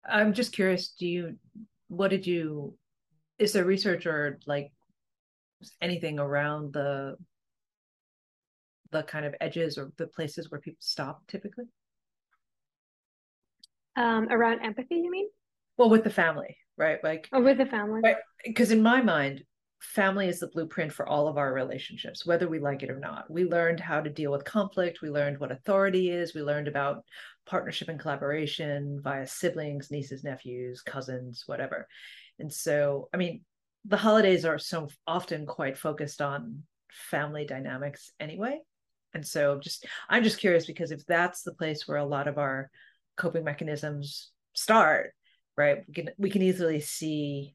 I'm 0.09 0.33
just 0.33 0.53
curious. 0.53 0.95
Do 0.99 1.07
you? 1.07 1.37
What 1.89 2.09
did 2.09 2.27
you 2.27 2.79
is 3.41 3.55
there 3.55 3.65
research 3.65 4.07
or 4.07 4.39
like 4.47 4.71
anything 5.81 6.21
around 6.21 6.73
the 6.73 7.17
the 8.93 9.03
kind 9.03 9.25
of 9.25 9.35
edges 9.41 9.79
or 9.79 9.93
the 9.97 10.07
places 10.07 10.51
where 10.51 10.61
people 10.61 10.79
stop 10.81 11.23
typically? 11.27 11.65
Um, 14.01 14.29
around 14.31 14.61
empathy, 14.61 14.97
you 14.97 15.11
mean? 15.11 15.29
Well, 15.77 15.91
with 15.91 16.05
the 16.05 16.11
family, 16.11 16.57
right? 16.79 16.99
Like, 17.05 17.29
oh, 17.33 17.43
with 17.43 17.59
the 17.59 17.67
family, 17.67 18.01
right? 18.03 18.17
Because 18.45 18.71
in 18.71 18.83
my 18.83 19.03
mind, 19.03 19.43
family 19.81 20.29
is 20.29 20.41
the 20.41 20.49
blueprint 20.49 20.93
for 20.93 21.07
all 21.07 21.29
of 21.29 21.37
our 21.37 21.53
relationships, 21.53 22.25
whether 22.25 22.49
we 22.49 22.59
like 22.59 22.83
it 22.83 22.91
or 22.91 22.99
not. 22.99 23.31
We 23.31 23.45
learned 23.45 23.79
how 23.79 24.01
to 24.01 24.09
deal 24.09 24.33
with 24.33 24.45
conflict. 24.45 25.03
We 25.03 25.11
learned 25.11 25.39
what 25.39 25.53
authority 25.53 26.11
is. 26.11 26.35
We 26.35 26.43
learned 26.43 26.69
about 26.69 27.05
partnership 27.47 27.89
and 27.89 28.01
collaboration 28.01 29.01
via 29.03 29.27
siblings, 29.27 29.91
nieces, 29.91 30.25
nephews, 30.25 30.81
cousins, 30.81 31.45
whatever. 31.47 31.87
And 32.39 32.51
so, 32.51 33.11
I 33.13 33.19
mean, 33.19 33.43
the 33.85 33.99
holidays 33.99 34.45
are 34.45 34.59
so 34.59 34.89
often 35.07 35.45
quite 35.45 35.77
focused 35.77 36.23
on 36.23 36.63
family 36.91 37.45
dynamics 37.45 38.13
anyway. 38.19 38.61
And 39.13 39.27
so 39.27 39.59
just 39.59 39.87
I'm 40.09 40.23
just 40.23 40.39
curious 40.39 40.67
because 40.67 40.91
if 40.91 41.05
that's 41.07 41.43
the 41.43 41.55
place 41.55 41.87
where 41.87 41.99
a 41.99 42.05
lot 42.05 42.29
of 42.29 42.39
our 42.39 42.71
coping 43.21 43.45
mechanisms 43.45 44.31
start, 44.55 45.13
right? 45.57 45.85
We 45.87 45.93
can 45.93 46.11
we 46.17 46.31
can 46.31 46.43
easily 46.43 46.81
see 46.81 47.55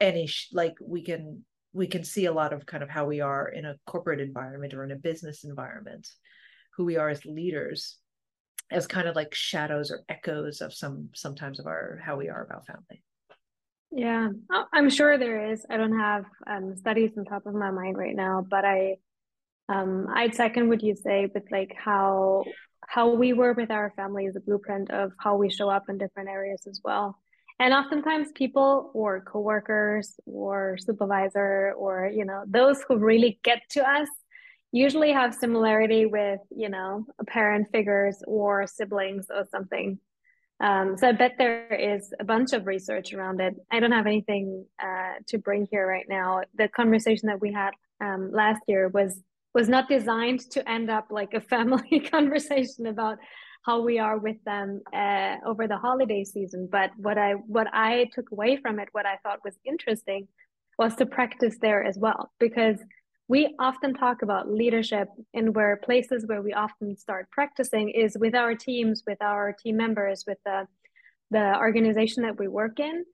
any 0.00 0.28
like 0.52 0.74
we 0.84 1.02
can 1.02 1.44
we 1.72 1.86
can 1.86 2.02
see 2.02 2.26
a 2.26 2.32
lot 2.32 2.52
of 2.52 2.66
kind 2.66 2.82
of 2.82 2.90
how 2.90 3.06
we 3.06 3.20
are 3.20 3.48
in 3.48 3.64
a 3.64 3.76
corporate 3.86 4.20
environment 4.20 4.74
or 4.74 4.82
in 4.82 4.90
a 4.90 4.96
business 4.96 5.44
environment, 5.44 6.08
who 6.76 6.84
we 6.84 6.96
are 6.96 7.08
as 7.08 7.24
leaders 7.24 7.98
as 8.72 8.86
kind 8.86 9.06
of 9.06 9.14
like 9.14 9.32
shadows 9.32 9.90
or 9.92 10.02
echoes 10.08 10.60
of 10.60 10.74
some 10.74 11.08
sometimes 11.14 11.60
of 11.60 11.66
our 11.66 12.00
how 12.04 12.16
we 12.16 12.28
are 12.28 12.44
about 12.44 12.66
family. 12.66 13.02
Yeah, 13.92 14.30
oh, 14.50 14.64
I'm 14.72 14.90
sure 14.90 15.18
there 15.18 15.52
is. 15.52 15.64
I 15.70 15.76
don't 15.76 15.98
have 15.98 16.24
um, 16.46 16.74
studies 16.76 17.12
on 17.16 17.26
top 17.26 17.46
of 17.46 17.54
my 17.54 17.70
mind 17.70 17.96
right 17.96 18.16
now, 18.16 18.44
but 18.48 18.64
I, 18.64 18.96
um, 19.68 20.08
I'd 20.12 20.34
second 20.34 20.68
what 20.68 20.82
you 20.82 20.96
say 20.96 21.28
with 21.32 21.44
like 21.52 21.74
how 21.76 22.44
how 22.86 23.14
we 23.14 23.32
were 23.32 23.52
with 23.52 23.70
our 23.70 23.92
family 23.96 24.26
is 24.26 24.36
a 24.36 24.40
blueprint 24.40 24.90
of 24.90 25.12
how 25.18 25.36
we 25.36 25.50
show 25.50 25.68
up 25.68 25.88
in 25.88 25.98
different 25.98 26.28
areas 26.28 26.66
as 26.66 26.80
well. 26.84 27.18
And 27.58 27.72
oftentimes, 27.72 28.28
people 28.34 28.90
or 28.94 29.20
coworkers 29.20 30.18
or 30.26 30.76
supervisor 30.78 31.74
or 31.76 32.10
you 32.12 32.24
know 32.24 32.44
those 32.46 32.82
who 32.88 32.96
really 32.96 33.38
get 33.44 33.62
to 33.70 33.88
us 33.88 34.08
usually 34.72 35.12
have 35.12 35.34
similarity 35.34 36.06
with 36.06 36.40
you 36.50 36.68
know 36.68 37.06
parent 37.26 37.68
figures 37.70 38.22
or 38.26 38.66
siblings 38.66 39.26
or 39.30 39.46
something 39.50 39.98
um, 40.62 40.96
so 40.96 41.08
I 41.08 41.12
bet 41.12 41.32
there 41.38 41.74
is 41.74 42.14
a 42.20 42.24
bunch 42.24 42.52
of 42.52 42.66
research 42.66 43.12
around 43.12 43.40
it. 43.40 43.56
I 43.72 43.80
don't 43.80 43.90
have 43.90 44.06
anything 44.06 44.64
uh, 44.80 45.14
to 45.26 45.38
bring 45.38 45.66
here 45.70 45.86
right 45.86 46.06
now. 46.08 46.42
The 46.54 46.68
conversation 46.68 47.26
that 47.26 47.40
we 47.40 47.52
had 47.52 47.72
um, 48.00 48.30
last 48.30 48.62
year 48.68 48.88
was 48.88 49.20
was 49.54 49.68
not 49.68 49.88
designed 49.88 50.40
to 50.50 50.68
end 50.68 50.90
up 50.90 51.06
like 51.10 51.34
a 51.34 51.40
family 51.40 52.00
conversation 52.10 52.86
about 52.86 53.18
how 53.64 53.80
we 53.80 53.98
are 53.98 54.18
with 54.18 54.42
them 54.44 54.80
uh, 54.92 55.36
over 55.46 55.68
the 55.68 55.76
holiday 55.76 56.24
season. 56.24 56.68
But 56.70 56.90
what 56.96 57.18
I 57.18 57.32
what 57.32 57.68
I 57.72 58.10
took 58.12 58.30
away 58.32 58.56
from 58.56 58.78
it, 58.80 58.88
what 58.92 59.06
I 59.06 59.16
thought 59.22 59.44
was 59.44 59.54
interesting, 59.64 60.26
was 60.78 60.96
to 60.96 61.06
practice 61.06 61.56
there 61.60 61.84
as 61.84 61.98
well 61.98 62.32
because 62.38 62.78
we 63.28 63.54
often 63.58 63.94
talk 63.94 64.22
about 64.22 64.50
leadership 64.50 65.08
and 65.32 65.54
where 65.54 65.76
places 65.76 66.26
where 66.26 66.42
we 66.42 66.52
often 66.52 66.96
start 66.96 67.30
practicing 67.30 67.88
is 67.88 68.16
with 68.18 68.34
our 68.34 68.54
teams 68.54 69.04
with 69.06 69.22
our 69.22 69.52
team 69.52 69.76
members 69.76 70.24
with 70.26 70.38
the 70.44 70.66
the 71.30 71.56
organization 71.56 72.24
that 72.24 72.38
we 72.38 72.48
work 72.48 72.80
in 72.80 73.04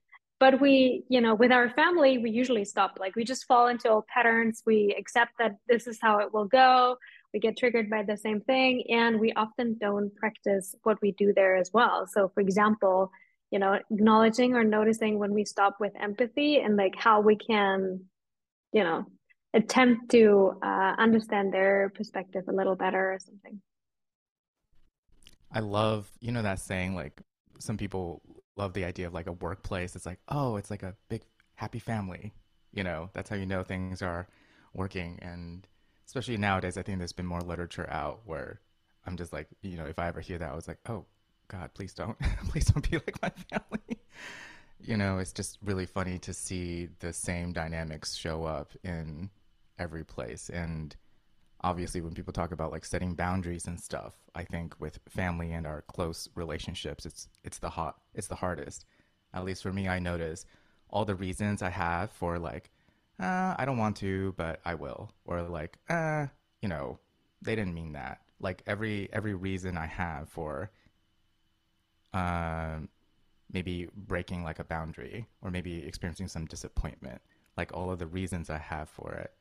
but 0.41 0.61
we 0.61 1.05
you 1.09 1.21
know 1.21 1.35
with 1.35 1.53
our 1.53 1.71
family 1.71 2.19
we 2.19 2.31
usually 2.31 2.65
stop. 2.65 2.99
Like 3.01 3.17
we 3.17 3.25
just 3.25 3.47
fall 3.47 3.69
into 3.69 3.89
old 3.89 4.07
patterns. 4.07 4.63
We 4.67 4.95
accept 4.99 5.33
that 5.39 5.57
this 5.69 5.87
is 5.87 5.99
how 6.01 6.19
it 6.19 6.33
will 6.33 6.47
go. 6.47 6.97
We 7.33 7.41
get 7.41 7.57
triggered 7.57 7.91
by 7.91 8.03
the 8.05 8.17
same 8.17 8.41
thing 8.41 8.85
and 8.89 9.21
we 9.21 9.33
often 9.35 9.77
don't 9.79 10.15
practice 10.17 10.75
what 10.83 11.01
we 11.03 11.13
do 11.13 11.33
there 11.35 11.57
as 11.57 11.71
well. 11.73 12.07
So 12.07 12.29
for 12.29 12.41
example 12.41 13.11
you 13.51 13.59
know 13.59 13.79
acknowledging 13.91 14.55
or 14.55 14.63
noticing 14.63 15.19
when 15.19 15.33
we 15.33 15.45
stop 15.45 15.77
with 15.81 15.93
empathy 15.99 16.61
and 16.61 16.77
like 16.77 16.95
how 16.97 17.21
we 17.21 17.35
can 17.35 18.01
you 18.73 18.85
know 18.85 19.07
attempt 19.55 20.11
to 20.11 20.53
uh, 20.63 20.95
understand 20.99 21.53
their 21.53 21.91
perspective 21.95 22.45
a 22.49 22.53
little 22.53 22.77
better 22.77 23.13
or 23.13 23.19
something. 23.19 23.61
I 25.53 25.61
love, 25.61 26.11
you 26.21 26.33
know, 26.33 26.43
that 26.43 26.61
saying 26.61 26.95
like 26.95 27.21
some 27.59 27.77
people 27.77 28.23
love 28.59 28.75
the 28.75 28.85
idea 28.85 29.07
of 29.07 29.15
like 29.15 29.27
a 29.27 29.33
workplace. 29.33 29.97
It's 29.97 30.07
like, 30.07 30.21
oh, 30.29 30.57
it's 30.57 30.71
like 30.71 30.83
a 30.83 30.95
big 31.09 31.23
happy 31.55 31.79
family. 31.79 32.33
You 32.73 32.85
know, 32.85 33.11
that's 33.13 33.31
how 33.31 33.37
you 33.37 33.47
know 33.47 33.63
things 33.63 34.03
are 34.03 34.29
working. 34.75 35.19
And 35.23 35.67
especially 36.07 36.37
nowadays, 36.37 36.77
I 36.77 36.83
think 36.83 36.99
there's 36.99 37.13
been 37.13 37.27
more 37.27 37.41
literature 37.41 37.89
out 37.91 38.21
where 38.27 38.61
I'm 39.07 39.17
just 39.17 39.33
like, 39.33 39.49
you 39.63 39.77
know, 39.77 39.87
if 39.87 39.99
I 39.99 40.09
ever 40.09 40.21
hear 40.21 40.39
that, 40.39 40.51
I 40.51 40.55
was 40.55 40.69
like, 40.69 40.79
oh, 40.89 41.05
God, 41.49 41.71
please 41.73 41.95
don't, 41.95 42.19
please 42.51 42.67
don't 42.67 42.89
be 42.89 42.99
like 42.99 43.23
my 43.23 43.31
family. 43.51 43.99
you 44.81 44.97
know, 44.97 45.19
it's 45.19 45.33
just 45.33 45.59
really 45.65 45.87
funny 45.87 46.19
to 46.19 46.35
see 46.35 46.89
the 47.01 47.13
same 47.13 47.53
dynamics 47.53 48.15
show 48.15 48.45
up 48.45 48.73
in 48.85 49.31
every 49.79 50.05
place. 50.05 50.51
And 50.51 50.95
obviously, 51.63 52.01
when 52.01 52.15
people 52.15 52.33
talk 52.33 52.53
about 52.53 52.73
like 52.73 52.85
setting 52.85 53.15
boundaries 53.15 53.67
and 53.67 53.79
stuff, 53.81 54.15
I 54.35 54.45
think 54.45 54.75
with 54.81 55.01
family 55.09 55.53
and 55.53 55.67
our 55.67 55.83
close 55.83 56.29
relationships, 56.35 57.07
it's 57.07 57.29
it's 57.45 57.59
the 57.59 57.71
hot 57.71 57.97
it's 58.15 58.29
the 58.29 58.35
hardest. 58.37 58.85
At 59.35 59.45
least 59.45 59.63
for 59.63 59.73
me, 59.73 59.89
I 59.89 59.99
notice 59.99 60.47
all 60.91 61.05
the 61.05 61.15
reasons 61.15 61.63
I 61.63 61.71
have 61.71 62.11
for 62.11 62.39
like, 62.39 62.71
uh, 63.21 63.55
I 63.59 63.65
don't 63.67 63.77
want 63.79 63.97
to, 63.99 64.33
but 64.37 64.61
I 64.65 64.75
will, 64.75 65.13
or 65.25 65.43
like, 65.43 65.79
uh, 65.89 66.27
you 66.63 66.69
know, 66.69 66.99
they 67.43 67.55
didn't 67.55 67.75
mean 67.75 67.93
that. 67.93 68.21
Like 68.41 68.63
every 68.67 69.09
every 69.13 69.35
reason 69.35 69.77
I 69.77 69.87
have 69.87 70.29
for, 70.29 70.71
um, 72.15 72.89
maybe 73.53 73.89
breaking 73.95 74.45
like 74.45 74.59
a 74.59 74.65
boundary 74.65 75.27
or 75.43 75.51
maybe 75.51 75.85
experiencing 75.87 76.29
some 76.29 76.47
disappointment, 76.47 77.21
like 77.57 77.73
all 77.75 77.91
of 77.91 77.99
the 77.99 78.07
reasons 78.07 78.51
I 78.51 78.59
have 78.59 78.89
for 78.89 79.13
it 79.15 79.33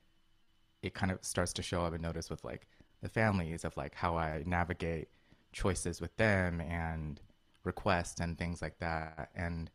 it 0.81 0.93
kind 0.93 1.11
of 1.11 1.23
starts 1.23 1.53
to 1.53 1.61
show 1.61 1.81
up 1.81 1.93
and 1.93 2.01
notice 2.01 2.29
with 2.29 2.43
like 2.43 2.67
the 3.01 3.09
families 3.09 3.65
of 3.65 3.75
like 3.77 3.95
how 3.95 4.17
I 4.17 4.43
navigate 4.45 5.09
choices 5.51 6.01
with 6.01 6.15
them 6.17 6.61
and 6.61 7.19
requests 7.63 8.19
and 8.19 8.37
things 8.37 8.61
like 8.61 8.79
that. 8.79 9.29
And 9.35 9.69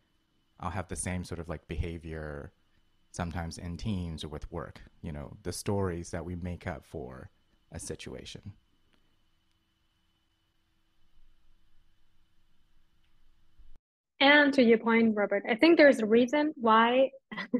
I'll 0.60 0.70
have 0.70 0.88
the 0.88 0.96
same 0.96 1.24
sort 1.24 1.40
of 1.40 1.48
like 1.48 1.66
behavior 1.68 2.52
sometimes 3.10 3.58
in 3.58 3.76
teams 3.76 4.24
or 4.24 4.28
with 4.28 4.50
work, 4.50 4.80
you 5.02 5.12
know, 5.12 5.36
the 5.42 5.52
stories 5.52 6.10
that 6.10 6.24
we 6.24 6.34
make 6.36 6.66
up 6.66 6.84
for 6.84 7.30
a 7.70 7.78
situation. 7.78 8.52
And 14.20 14.54
to 14.54 14.62
your 14.62 14.78
point, 14.78 15.16
Robert, 15.16 15.42
I 15.48 15.56
think 15.56 15.76
there's 15.76 15.98
a 15.98 16.06
reason 16.06 16.52
why 16.56 17.10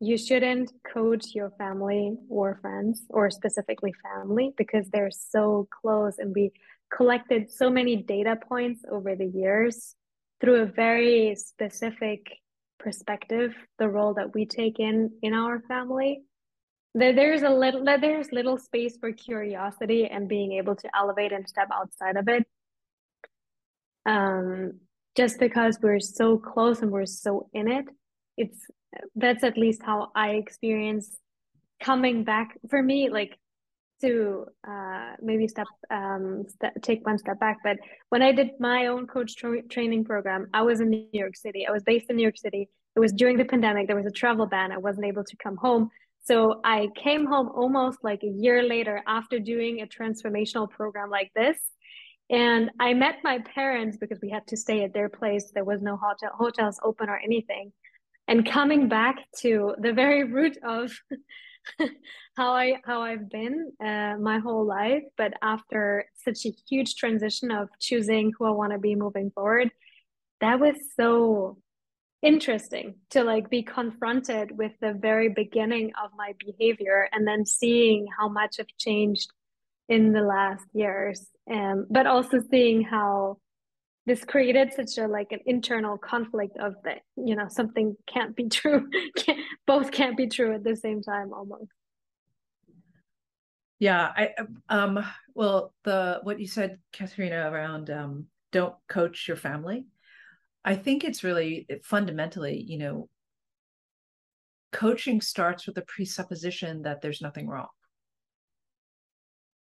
you 0.00 0.18
shouldn't 0.18 0.72
coach 0.92 1.34
your 1.34 1.50
family 1.56 2.16
or 2.28 2.58
friends 2.60 3.02
or 3.08 3.30
specifically 3.30 3.94
family 4.02 4.52
because 4.56 4.88
they're 4.90 5.10
so 5.10 5.68
close 5.80 6.18
and 6.18 6.34
we 6.34 6.52
collected 6.94 7.50
so 7.50 7.70
many 7.70 7.96
data 7.96 8.36
points 8.48 8.84
over 8.90 9.14
the 9.14 9.26
years 9.26 9.94
through 10.40 10.62
a 10.62 10.66
very 10.66 11.34
specific 11.36 12.26
perspective 12.78 13.54
the 13.78 13.88
role 13.88 14.14
that 14.14 14.34
we 14.34 14.44
take 14.44 14.78
in 14.78 15.10
in 15.22 15.32
our 15.32 15.60
family. 15.60 16.22
That 16.96 17.16
there's 17.16 17.42
a 17.42 17.50
little 17.50 17.84
there's 17.84 18.30
little 18.30 18.58
space 18.58 18.96
for 18.98 19.10
curiosity 19.12 20.06
and 20.06 20.28
being 20.28 20.52
able 20.52 20.76
to 20.76 20.88
elevate 20.96 21.32
and 21.32 21.48
step 21.48 21.68
outside 21.72 22.16
of 22.16 22.28
it. 22.28 22.46
Um 24.06 24.80
just 25.16 25.38
because 25.38 25.78
we're 25.80 26.00
so 26.00 26.36
close 26.36 26.80
and 26.82 26.90
we're 26.90 27.06
so 27.06 27.48
in 27.52 27.70
it 27.70 27.86
it's 28.36 28.66
that's 29.14 29.44
at 29.44 29.56
least 29.56 29.82
how 29.82 30.10
I 30.14 30.30
experience 30.30 31.16
coming 31.80 32.24
back 32.24 32.58
for 32.68 32.82
me, 32.82 33.10
like 33.10 33.38
to 34.00 34.46
uh, 34.66 35.12
maybe 35.20 35.48
step, 35.48 35.66
um, 35.90 36.44
take 36.82 37.06
one 37.06 37.18
step 37.18 37.38
back. 37.40 37.58
But 37.62 37.78
when 38.08 38.22
I 38.22 38.32
did 38.32 38.50
my 38.58 38.86
own 38.86 39.06
coach 39.06 39.36
tra- 39.36 39.62
training 39.62 40.04
program, 40.04 40.48
I 40.52 40.62
was 40.62 40.80
in 40.80 40.90
New 40.90 41.08
York 41.12 41.36
City. 41.36 41.66
I 41.66 41.72
was 41.72 41.82
based 41.82 42.06
in 42.10 42.16
New 42.16 42.22
York 42.22 42.36
City. 42.36 42.68
It 42.96 43.00
was 43.00 43.12
during 43.12 43.36
the 43.36 43.44
pandemic. 43.44 43.86
There 43.86 43.96
was 43.96 44.06
a 44.06 44.10
travel 44.10 44.46
ban. 44.46 44.72
I 44.72 44.78
wasn't 44.78 45.06
able 45.06 45.24
to 45.24 45.36
come 45.36 45.56
home. 45.56 45.90
So 46.24 46.60
I 46.64 46.88
came 46.96 47.26
home 47.26 47.50
almost 47.54 47.98
like 48.02 48.22
a 48.22 48.28
year 48.28 48.62
later 48.62 49.02
after 49.06 49.38
doing 49.38 49.82
a 49.82 49.86
transformational 49.86 50.70
program 50.70 51.10
like 51.10 51.30
this. 51.34 51.58
And 52.30 52.70
I 52.80 52.94
met 52.94 53.16
my 53.22 53.40
parents 53.40 53.98
because 53.98 54.18
we 54.22 54.30
had 54.30 54.46
to 54.46 54.56
stay 54.56 54.82
at 54.84 54.94
their 54.94 55.10
place. 55.10 55.50
There 55.54 55.64
was 55.64 55.82
no 55.82 55.98
hotel, 55.98 56.30
hotels 56.34 56.80
open 56.82 57.10
or 57.10 57.18
anything 57.18 57.72
and 58.26 58.50
coming 58.50 58.88
back 58.88 59.16
to 59.40 59.74
the 59.78 59.92
very 59.92 60.24
root 60.24 60.56
of 60.64 60.92
how 62.36 62.52
I 62.52 62.80
how 62.84 63.02
I've 63.02 63.28
been 63.28 63.72
uh, 63.82 64.14
my 64.20 64.38
whole 64.38 64.66
life, 64.66 65.04
but 65.16 65.34
after 65.42 66.06
such 66.24 66.46
a 66.46 66.52
huge 66.68 66.96
transition 66.96 67.50
of 67.50 67.68
choosing 67.80 68.32
who 68.38 68.46
I 68.46 68.50
want 68.50 68.72
to 68.72 68.78
be 68.78 68.94
moving 68.94 69.30
forward, 69.30 69.70
that 70.40 70.60
was 70.60 70.76
so 70.96 71.58
interesting 72.22 72.94
to 73.10 73.22
like 73.22 73.50
be 73.50 73.62
confronted 73.62 74.56
with 74.56 74.72
the 74.80 74.94
very 74.94 75.28
beginning 75.28 75.92
of 76.02 76.10
my 76.16 76.32
behavior 76.38 77.08
and 77.12 77.26
then 77.26 77.44
seeing 77.44 78.06
how 78.18 78.28
much 78.28 78.56
I've 78.58 78.66
changed 78.78 79.30
in 79.88 80.12
the 80.12 80.22
last 80.22 80.64
years. 80.72 81.26
Um, 81.50 81.86
but 81.90 82.06
also 82.06 82.40
seeing 82.50 82.82
how 82.82 83.38
this 84.06 84.24
created 84.24 84.72
such 84.72 84.98
a 84.98 85.08
like 85.08 85.32
an 85.32 85.40
internal 85.46 85.96
conflict 85.96 86.56
of 86.58 86.74
that 86.84 87.00
you 87.16 87.34
know 87.34 87.48
something 87.48 87.96
can't 88.06 88.36
be 88.36 88.48
true 88.48 88.88
can't, 89.16 89.38
both 89.66 89.90
can't 89.90 90.16
be 90.16 90.26
true 90.26 90.54
at 90.54 90.64
the 90.64 90.76
same 90.76 91.02
time 91.02 91.32
almost 91.32 91.70
yeah 93.78 94.12
i 94.16 94.30
um 94.68 95.04
well 95.34 95.72
the 95.84 96.20
what 96.22 96.38
you 96.38 96.46
said 96.46 96.78
katharina 96.92 97.50
around 97.50 97.90
um 97.90 98.26
don't 98.52 98.74
coach 98.88 99.26
your 99.26 99.36
family 99.36 99.84
I 100.64 100.76
think 100.76 101.04
it's 101.04 101.22
really 101.22 101.66
fundamentally, 101.82 102.58
you 102.58 102.78
know, 102.78 103.08
coaching 104.72 105.20
starts 105.20 105.66
with 105.66 105.74
the 105.74 105.82
presupposition 105.82 106.82
that 106.82 107.02
there's 107.02 107.20
nothing 107.20 107.46
wrong. 107.46 107.68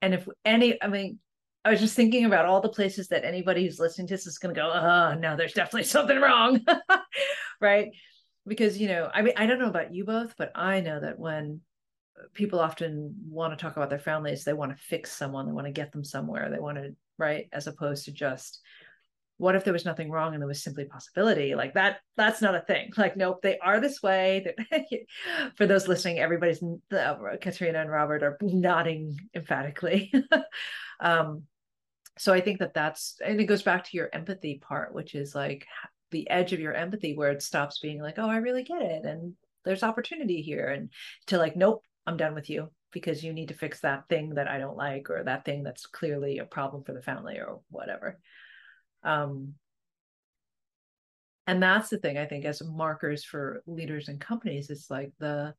And 0.02 0.14
if 0.14 0.28
any, 0.44 0.82
I 0.82 0.88
mean, 0.88 1.20
I 1.66 1.72
was 1.72 1.80
just 1.80 1.96
thinking 1.96 2.26
about 2.26 2.46
all 2.46 2.62
the 2.62 2.70
places 2.70 3.10
that 3.10 3.26
anybody 3.26 3.66
who's 3.66 3.80
listening 3.80 4.08
to 4.08 4.14
this 4.14 4.28
is 4.28 4.38
going 4.38 4.56
to 4.56 4.60
go, 4.60 4.72
oh, 4.72 5.16
no, 5.16 5.36
there's 5.36 5.54
definitely 5.54 5.84
something 5.86 6.20
wrong. 6.20 6.66
right. 7.62 7.90
Because, 8.46 8.78
you 8.78 8.88
know, 8.88 9.10
I 9.14 9.22
mean, 9.22 9.34
I 9.36 9.46
don't 9.46 9.60
know 9.60 9.70
about 9.70 9.94
you 9.94 10.06
both, 10.06 10.36
but 10.38 10.52
I 10.56 10.80
know 10.80 11.00
that 11.00 11.20
when 11.20 11.62
people 12.34 12.60
often 12.60 13.16
want 13.30 13.58
to 13.58 13.62
talk 13.62 13.76
about 13.76 13.90
their 13.90 14.00
families, 14.00 14.44
they 14.44 14.54
want 14.54 14.76
to 14.76 14.84
fix 14.84 15.12
someone, 15.12 15.46
they 15.46 15.52
want 15.52 15.68
to 15.68 15.74
get 15.74 15.92
them 15.92 16.04
somewhere, 16.04 16.50
they 16.50 16.60
want 16.60 16.78
to, 16.78 16.96
right, 17.18 17.48
as 17.52 17.68
opposed 17.68 18.06
to 18.06 18.12
just, 18.12 18.62
what 19.38 19.56
if 19.56 19.64
there 19.64 19.74
was 19.74 19.86
nothing 19.86 20.10
wrong 20.10 20.34
and 20.34 20.42
there 20.42 20.48
was 20.48 20.64
simply 20.64 20.86
possibility? 20.86 21.56
Like 21.56 21.74
that 21.76 21.98
that's 22.16 22.42
not 22.42 22.56
a 22.56 22.62
thing. 22.62 22.92
Like 22.98 23.16
nope 23.18 23.42
they 23.42 23.58
are 23.60 23.80
this 23.80 24.02
way. 24.02 24.54
For 25.56 25.66
those 25.66 25.88
listening 25.88 26.20
everybody's 26.20 26.64
uh, 26.92 27.16
katrina 27.42 27.80
and 27.80 27.92
robert 27.92 28.24
are 28.24 28.38
nodding 28.42 29.18
emphatically. 29.36 30.14
Um 31.00 31.44
so 32.18 32.34
i 32.34 32.42
think 32.42 32.60
that 32.60 32.74
that's 32.74 33.16
and 33.26 33.40
it 33.40 33.46
goes 33.46 33.62
back 33.62 33.84
to 33.84 33.98
your 33.98 34.10
empathy 34.14 34.62
part 34.68 34.94
which 34.94 35.16
is 35.16 35.34
like 35.36 35.66
the 36.12 36.30
edge 36.30 36.54
of 36.54 36.60
your 36.60 36.74
empathy 36.74 37.16
where 37.16 37.32
it 37.32 37.42
stops 37.42 37.80
being 37.80 38.02
like 38.02 38.18
oh 38.18 38.30
i 38.30 38.38
really 38.38 38.64
get 38.64 38.82
it 38.82 39.06
and 39.06 39.34
there's 39.66 39.84
opportunity 39.84 40.42
here 40.42 40.68
and 40.68 40.90
to 41.28 41.38
like 41.38 41.56
nope 41.56 41.84
i'm 42.06 42.18
done 42.18 42.34
with 42.34 42.50
you 42.50 42.70
because 42.92 43.24
you 43.24 43.34
need 43.34 43.50
to 43.50 43.54
fix 43.54 43.82
that 43.82 44.08
thing 44.10 44.36
that 44.36 44.48
i 44.48 44.58
don't 44.58 44.78
like 44.78 45.10
or 45.10 45.24
that 45.24 45.46
thing 45.46 45.64
that's 45.64 45.86
clearly 45.86 46.40
a 46.40 46.46
problem 46.46 46.84
for 46.84 46.94
the 46.94 47.02
family 47.02 47.36
or 47.36 47.60
whatever 47.70 48.20
um, 49.08 49.54
and 51.48 51.64
that's 51.64 51.90
the 51.90 51.98
thing 51.98 52.18
I 52.18 52.26
think 52.26 52.44
as 52.44 52.62
markers 52.62 53.24
for 53.24 53.64
leaders 53.66 54.10
and 54.10 54.20
companies, 54.20 54.70
it's 54.70 54.92
like 54.92 55.14
the 55.18 55.56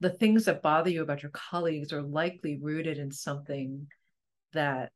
the 0.00 0.10
things 0.10 0.46
that 0.46 0.62
bother 0.62 0.90
you 0.90 1.02
about 1.02 1.22
your 1.22 1.32
colleagues 1.32 1.92
are 1.92 2.02
likely 2.02 2.58
rooted 2.60 2.98
in 2.98 3.10
something 3.10 3.86
that 4.52 4.90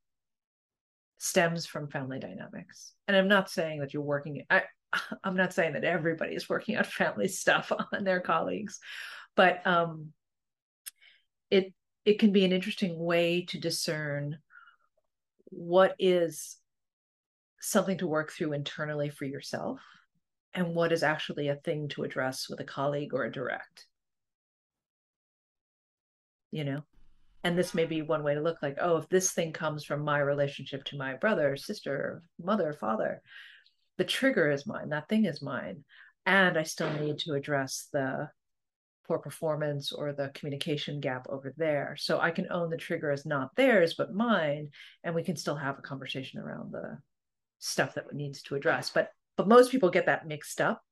stems 1.18 1.66
from 1.66 1.88
family 1.88 2.18
dynamics. 2.18 2.92
And 3.06 3.16
I'm 3.16 3.28
not 3.28 3.50
saying 3.50 3.80
that 3.80 3.92
you're 3.92 4.02
working 4.02 4.44
I 4.48 4.62
I'm 5.24 5.36
not 5.36 5.52
saying 5.52 5.72
that 5.72 5.84
everybody 5.84 6.36
is 6.36 6.48
working 6.48 6.76
on 6.76 6.84
family 6.84 7.28
stuff 7.42 7.72
on 7.92 8.04
their 8.04 8.20
colleagues, 8.20 8.78
but 9.34 9.66
um 9.66 10.12
it 11.50 11.74
it 12.04 12.20
can 12.20 12.30
be 12.30 12.44
an 12.44 12.52
interesting 12.52 12.96
way 12.96 13.44
to 13.46 13.58
discern 13.58 14.38
what 15.46 15.96
is 15.98 16.58
something 17.66 17.98
to 17.98 18.06
work 18.06 18.30
through 18.30 18.52
internally 18.52 19.10
for 19.10 19.24
yourself 19.24 19.80
and 20.54 20.72
what 20.74 20.92
is 20.92 21.02
actually 21.02 21.48
a 21.48 21.56
thing 21.56 21.88
to 21.88 22.04
address 22.04 22.48
with 22.48 22.60
a 22.60 22.64
colleague 22.64 23.12
or 23.12 23.24
a 23.24 23.32
direct. 23.32 23.86
You 26.52 26.62
know? 26.64 26.82
And 27.42 27.58
this 27.58 27.74
may 27.74 27.84
be 27.84 28.02
one 28.02 28.22
way 28.22 28.34
to 28.34 28.40
look 28.40 28.58
like 28.62 28.78
oh 28.80 28.98
if 28.98 29.08
this 29.08 29.32
thing 29.32 29.52
comes 29.52 29.84
from 29.84 30.04
my 30.04 30.18
relationship 30.18 30.84
to 30.84 30.96
my 30.96 31.14
brother 31.14 31.56
sister 31.56 32.22
mother 32.42 32.72
father 32.72 33.22
the 33.98 34.04
trigger 34.04 34.50
is 34.50 34.66
mine 34.66 34.88
that 34.88 35.08
thing 35.08 35.26
is 35.26 35.40
mine 35.40 35.84
and 36.24 36.58
i 36.58 36.64
still 36.64 36.92
need 36.94 37.18
to 37.18 37.34
address 37.34 37.88
the 37.92 38.28
poor 39.06 39.18
performance 39.18 39.92
or 39.92 40.12
the 40.12 40.32
communication 40.34 40.98
gap 40.98 41.26
over 41.28 41.54
there. 41.56 41.94
So 41.98 42.18
i 42.18 42.32
can 42.32 42.50
own 42.50 42.70
the 42.70 42.76
trigger 42.76 43.12
as 43.12 43.24
not 43.24 43.54
theirs 43.54 43.94
but 43.96 44.12
mine 44.12 44.70
and 45.04 45.14
we 45.14 45.22
can 45.22 45.36
still 45.36 45.56
have 45.56 45.78
a 45.78 45.82
conversation 45.82 46.40
around 46.40 46.72
the 46.72 46.98
stuff 47.58 47.94
that 47.94 48.12
needs 48.12 48.42
to 48.42 48.54
address 48.54 48.90
but 48.90 49.10
but 49.36 49.48
most 49.48 49.70
people 49.70 49.90
get 49.90 50.06
that 50.06 50.26
mixed 50.26 50.62
up. 50.62 50.82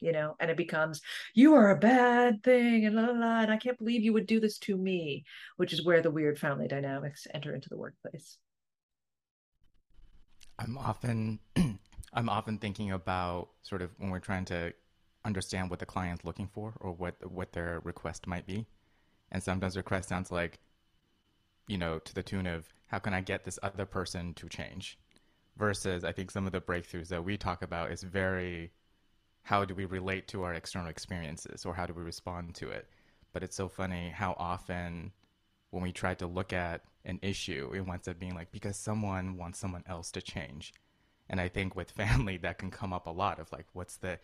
You 0.00 0.12
know 0.12 0.36
and 0.38 0.48
it 0.48 0.56
becomes 0.56 1.00
you 1.34 1.54
are 1.54 1.70
a 1.70 1.76
bad 1.76 2.44
thing 2.44 2.86
and 2.86 2.94
la, 2.94 3.06
la, 3.06 3.18
la, 3.18 3.40
and 3.40 3.50
i 3.50 3.56
can't 3.56 3.76
believe 3.78 4.04
you 4.04 4.12
would 4.12 4.28
do 4.28 4.38
this 4.38 4.56
to 4.58 4.76
me 4.76 5.24
which 5.56 5.72
is 5.72 5.84
where 5.84 6.00
the 6.00 6.10
weird 6.10 6.38
family 6.38 6.68
dynamics 6.68 7.26
enter 7.34 7.52
into 7.52 7.68
the 7.68 7.76
workplace. 7.76 8.38
I'm 10.56 10.78
often 10.78 11.40
i'm 12.14 12.28
often 12.28 12.58
thinking 12.58 12.92
about 12.92 13.48
sort 13.62 13.82
of 13.82 13.90
when 13.98 14.10
we're 14.10 14.20
trying 14.20 14.44
to 14.46 14.72
understand 15.24 15.70
what 15.70 15.78
the 15.78 15.86
client's 15.86 16.24
looking 16.24 16.48
for 16.48 16.74
or 16.80 16.92
what 16.92 17.14
what 17.30 17.52
their 17.52 17.80
request 17.84 18.26
might 18.26 18.46
be. 18.46 18.66
And 19.30 19.42
sometimes 19.42 19.76
request 19.76 20.08
sounds 20.08 20.32
like 20.32 20.58
you 21.68 21.78
know 21.78 21.98
to 22.00 22.14
the 22.14 22.22
tune 22.22 22.46
of 22.46 22.68
how 22.88 22.98
can 22.98 23.14
I 23.14 23.20
get 23.20 23.44
this 23.44 23.58
other 23.62 23.86
person 23.86 24.34
to 24.34 24.48
change? 24.48 24.98
Versus, 25.56 26.04
I 26.04 26.12
think 26.12 26.30
some 26.30 26.46
of 26.46 26.52
the 26.52 26.60
breakthroughs 26.60 27.08
that 27.08 27.24
we 27.24 27.36
talk 27.36 27.62
about 27.62 27.90
is 27.90 28.02
very 28.02 28.72
how 29.42 29.64
do 29.64 29.74
we 29.74 29.86
relate 29.86 30.28
to 30.28 30.42
our 30.42 30.54
external 30.54 30.88
experiences 30.88 31.64
or 31.64 31.74
how 31.74 31.86
do 31.86 31.94
we 31.94 32.02
respond 32.02 32.54
to 32.56 32.68
it? 32.68 32.86
But 33.32 33.42
it's 33.42 33.56
so 33.56 33.68
funny 33.68 34.10
how 34.10 34.34
often 34.38 35.12
when 35.70 35.82
we 35.82 35.92
try 35.92 36.14
to 36.14 36.26
look 36.26 36.52
at 36.52 36.82
an 37.04 37.18
issue, 37.22 37.70
it 37.74 37.80
winds 37.80 38.08
up 38.08 38.18
being 38.18 38.34
like 38.34 38.52
because 38.52 38.76
someone 38.76 39.36
wants 39.36 39.58
someone 39.58 39.84
else 39.86 40.10
to 40.12 40.22
change. 40.22 40.74
And 41.30 41.40
I 41.40 41.48
think 41.48 41.74
with 41.74 41.90
family 41.90 42.36
that 42.38 42.58
can 42.58 42.70
come 42.70 42.92
up 42.92 43.06
a 43.06 43.10
lot 43.10 43.38
of 43.38 43.50
like 43.52 43.66
what's 43.72 43.96
the 43.96 44.18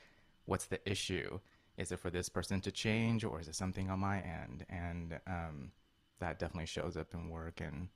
what's 0.46 0.66
the 0.66 0.80
issue? 0.90 1.40
Is 1.76 1.90
it 1.90 1.98
for 1.98 2.10
this 2.10 2.28
person 2.28 2.60
to 2.60 2.70
change 2.70 3.24
or 3.24 3.40
is 3.40 3.48
it 3.48 3.54
something 3.54 3.90
on 3.90 3.98
my 3.98 4.18
end? 4.18 4.64
And 4.68 5.18
um, 5.26 5.72
that 6.20 6.38
definitely 6.38 6.66
shows 6.66 6.96
up 6.96 7.14
in 7.14 7.28
work 7.28 7.60
and 7.60 7.88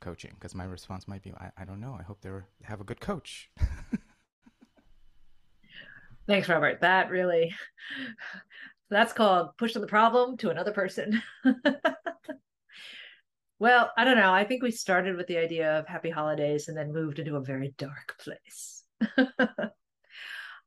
coaching? 0.00 0.32
Because 0.34 0.54
my 0.54 0.64
response 0.64 1.08
might 1.08 1.22
be, 1.22 1.32
I, 1.32 1.50
I 1.58 1.64
don't 1.64 1.80
know. 1.80 1.96
I 1.98 2.02
hope 2.02 2.20
they 2.20 2.30
have 2.62 2.80
a 2.80 2.84
good 2.84 3.00
coach. 3.00 3.50
Thanks, 6.26 6.48
Robert. 6.48 6.80
That 6.80 7.10
really, 7.10 7.54
that's 8.90 9.12
called 9.12 9.56
pushing 9.56 9.82
the 9.82 9.88
problem 9.88 10.36
to 10.38 10.50
another 10.50 10.72
person. 10.72 11.22
well, 13.58 13.90
I 13.96 14.04
don't 14.04 14.16
know. 14.16 14.32
I 14.32 14.44
think 14.44 14.62
we 14.62 14.70
started 14.70 15.16
with 15.16 15.26
the 15.26 15.38
idea 15.38 15.78
of 15.78 15.86
happy 15.86 16.10
holidays 16.10 16.68
and 16.68 16.76
then 16.76 16.92
moved 16.92 17.18
into 17.18 17.36
a 17.36 17.40
very 17.40 17.74
dark 17.76 18.16
place. 18.20 18.84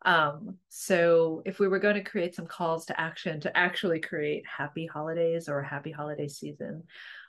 Um, 0.06 0.58
so 0.70 1.42
if 1.46 1.60
we 1.60 1.68
were 1.68 1.80
going 1.80 1.96
to 1.96 2.04
create 2.04 2.36
some 2.36 2.46
calls 2.46 2.86
to 2.86 3.00
action 3.00 3.40
to 3.42 3.58
actually 3.58 4.00
create 4.00 4.44
happy 4.46 4.86
holidays 4.86 5.48
or 5.48 5.60
a 5.60 5.68
happy 5.68 5.92
holiday 5.92 6.28
season, 6.28 6.84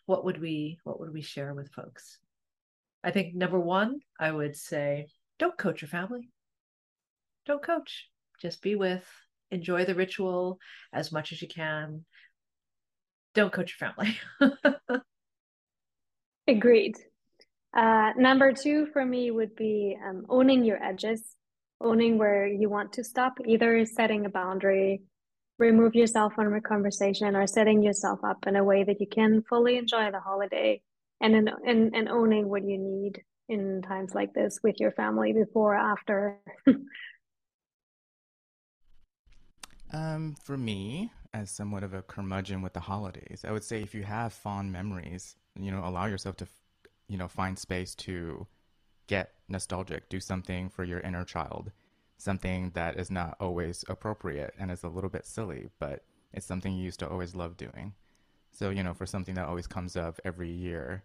what 0.07 0.25
would 0.25 0.41
we 0.41 0.79
what 0.85 1.01
would 1.01 1.13
we 1.13 1.23
share 1.23 1.55
with 1.55 1.73
folks? 1.73 2.19
I 3.03 3.11
think 3.11 3.35
number 3.35 3.61
one 3.61 4.01
i 4.19 4.31
would 4.31 4.57
say 4.57 5.09
don't 5.39 5.59
coach 5.59 5.83
your 5.83 5.89
family. 5.89 6.31
Don't 7.47 7.63
coach. 7.63 8.09
Just 8.41 8.63
be 8.63 8.77
with 8.77 9.05
enjoy 9.51 9.85
the 9.85 9.95
ritual 9.95 10.59
as 10.93 11.13
much 11.13 11.33
as 11.33 11.41
you 11.41 11.49
can. 11.49 12.05
Don't 13.35 13.53
coach 13.53 13.75
your 13.79 13.91
family. 13.91 14.19
Agreed. 16.49 16.97
Uh, 17.77 18.13
number 18.17 18.53
two 18.53 18.87
for 18.93 19.05
me 19.05 19.31
would 19.31 19.57
be 19.57 19.97
um, 20.07 20.27
owning 20.29 20.65
your 20.65 20.83
edges 20.83 21.37
owning 21.81 22.19
where 22.19 22.47
you 22.47 22.69
want 22.69 22.93
to 22.93 23.05
stop 23.05 23.39
either 23.45 23.85
setting 23.85 24.27
a 24.27 24.29
boundary 24.29 25.03
remove 25.59 25.95
yourself 25.95 26.35
from 26.35 26.55
a 26.55 26.61
conversation 26.61 27.37
or 27.37 27.47
setting 27.47 27.83
yourself 27.83 28.19
up 28.25 28.47
in 28.47 28.57
a 28.57 28.65
way 28.65 28.83
that 28.85 29.01
you 29.01 29.07
can 29.07 29.43
fully 29.49 29.77
enjoy 29.77 30.11
the 30.11 30.21
holiday 30.21 30.81
and 31.21 31.35
in, 31.35 31.49
and, 31.67 31.95
and 31.95 32.09
owning 32.09 32.49
what 32.49 32.65
you 32.65 32.77
need 32.79 33.23
in 33.49 33.83
times 33.83 34.15
like 34.15 34.33
this 34.35 34.59
with 34.63 34.81
your 34.81 34.91
family 34.93 35.33
before 35.33 35.75
after. 35.75 36.39
Um 39.93 40.35
for 40.43 40.57
me 40.57 41.13
as 41.33 41.51
somewhat 41.53 41.85
of 41.85 41.95
a 41.95 42.03
curmudgeon 42.03 42.63
with 42.63 42.73
the 42.73 42.81
holidays 42.81 43.45
i 43.47 43.53
would 43.53 43.63
say 43.63 43.81
if 43.81 43.95
you 43.95 44.03
have 44.03 44.33
fond 44.33 44.73
memories 44.73 45.37
you 45.57 45.71
know 45.71 45.85
allow 45.85 46.07
yourself 46.07 46.37
to 46.37 46.49
you 47.09 47.17
know 47.17 47.29
find 47.29 47.57
space 47.59 47.95
to 47.95 48.45
get 49.07 49.33
nostalgic 49.49 50.09
do 50.09 50.21
something 50.21 50.69
for 50.69 50.85
your 50.85 51.01
inner 51.01 51.25
child 51.25 51.71
something 52.25 52.71
that 52.75 52.99
is 52.99 53.11
not 53.11 53.37
always 53.41 53.85
appropriate 53.89 54.55
and 54.59 54.71
is 54.71 54.83
a 54.83 54.89
little 54.89 55.11
bit 55.11 55.27
silly, 55.27 55.69
but 55.79 56.05
it's 56.33 56.47
something 56.47 56.73
you 56.73 56.85
used 56.85 57.01
to 57.01 57.09
always 57.09 57.35
love 57.35 57.57
doing. 57.57 57.93
So, 58.51 58.71
you 58.71 58.83
know, 58.83 58.95
for 58.95 59.07
something 59.07 59.35
that 59.35 59.47
always 59.47 59.67
comes 59.67 59.97
up 59.97 60.21
every 60.25 60.51
year, 60.51 61.05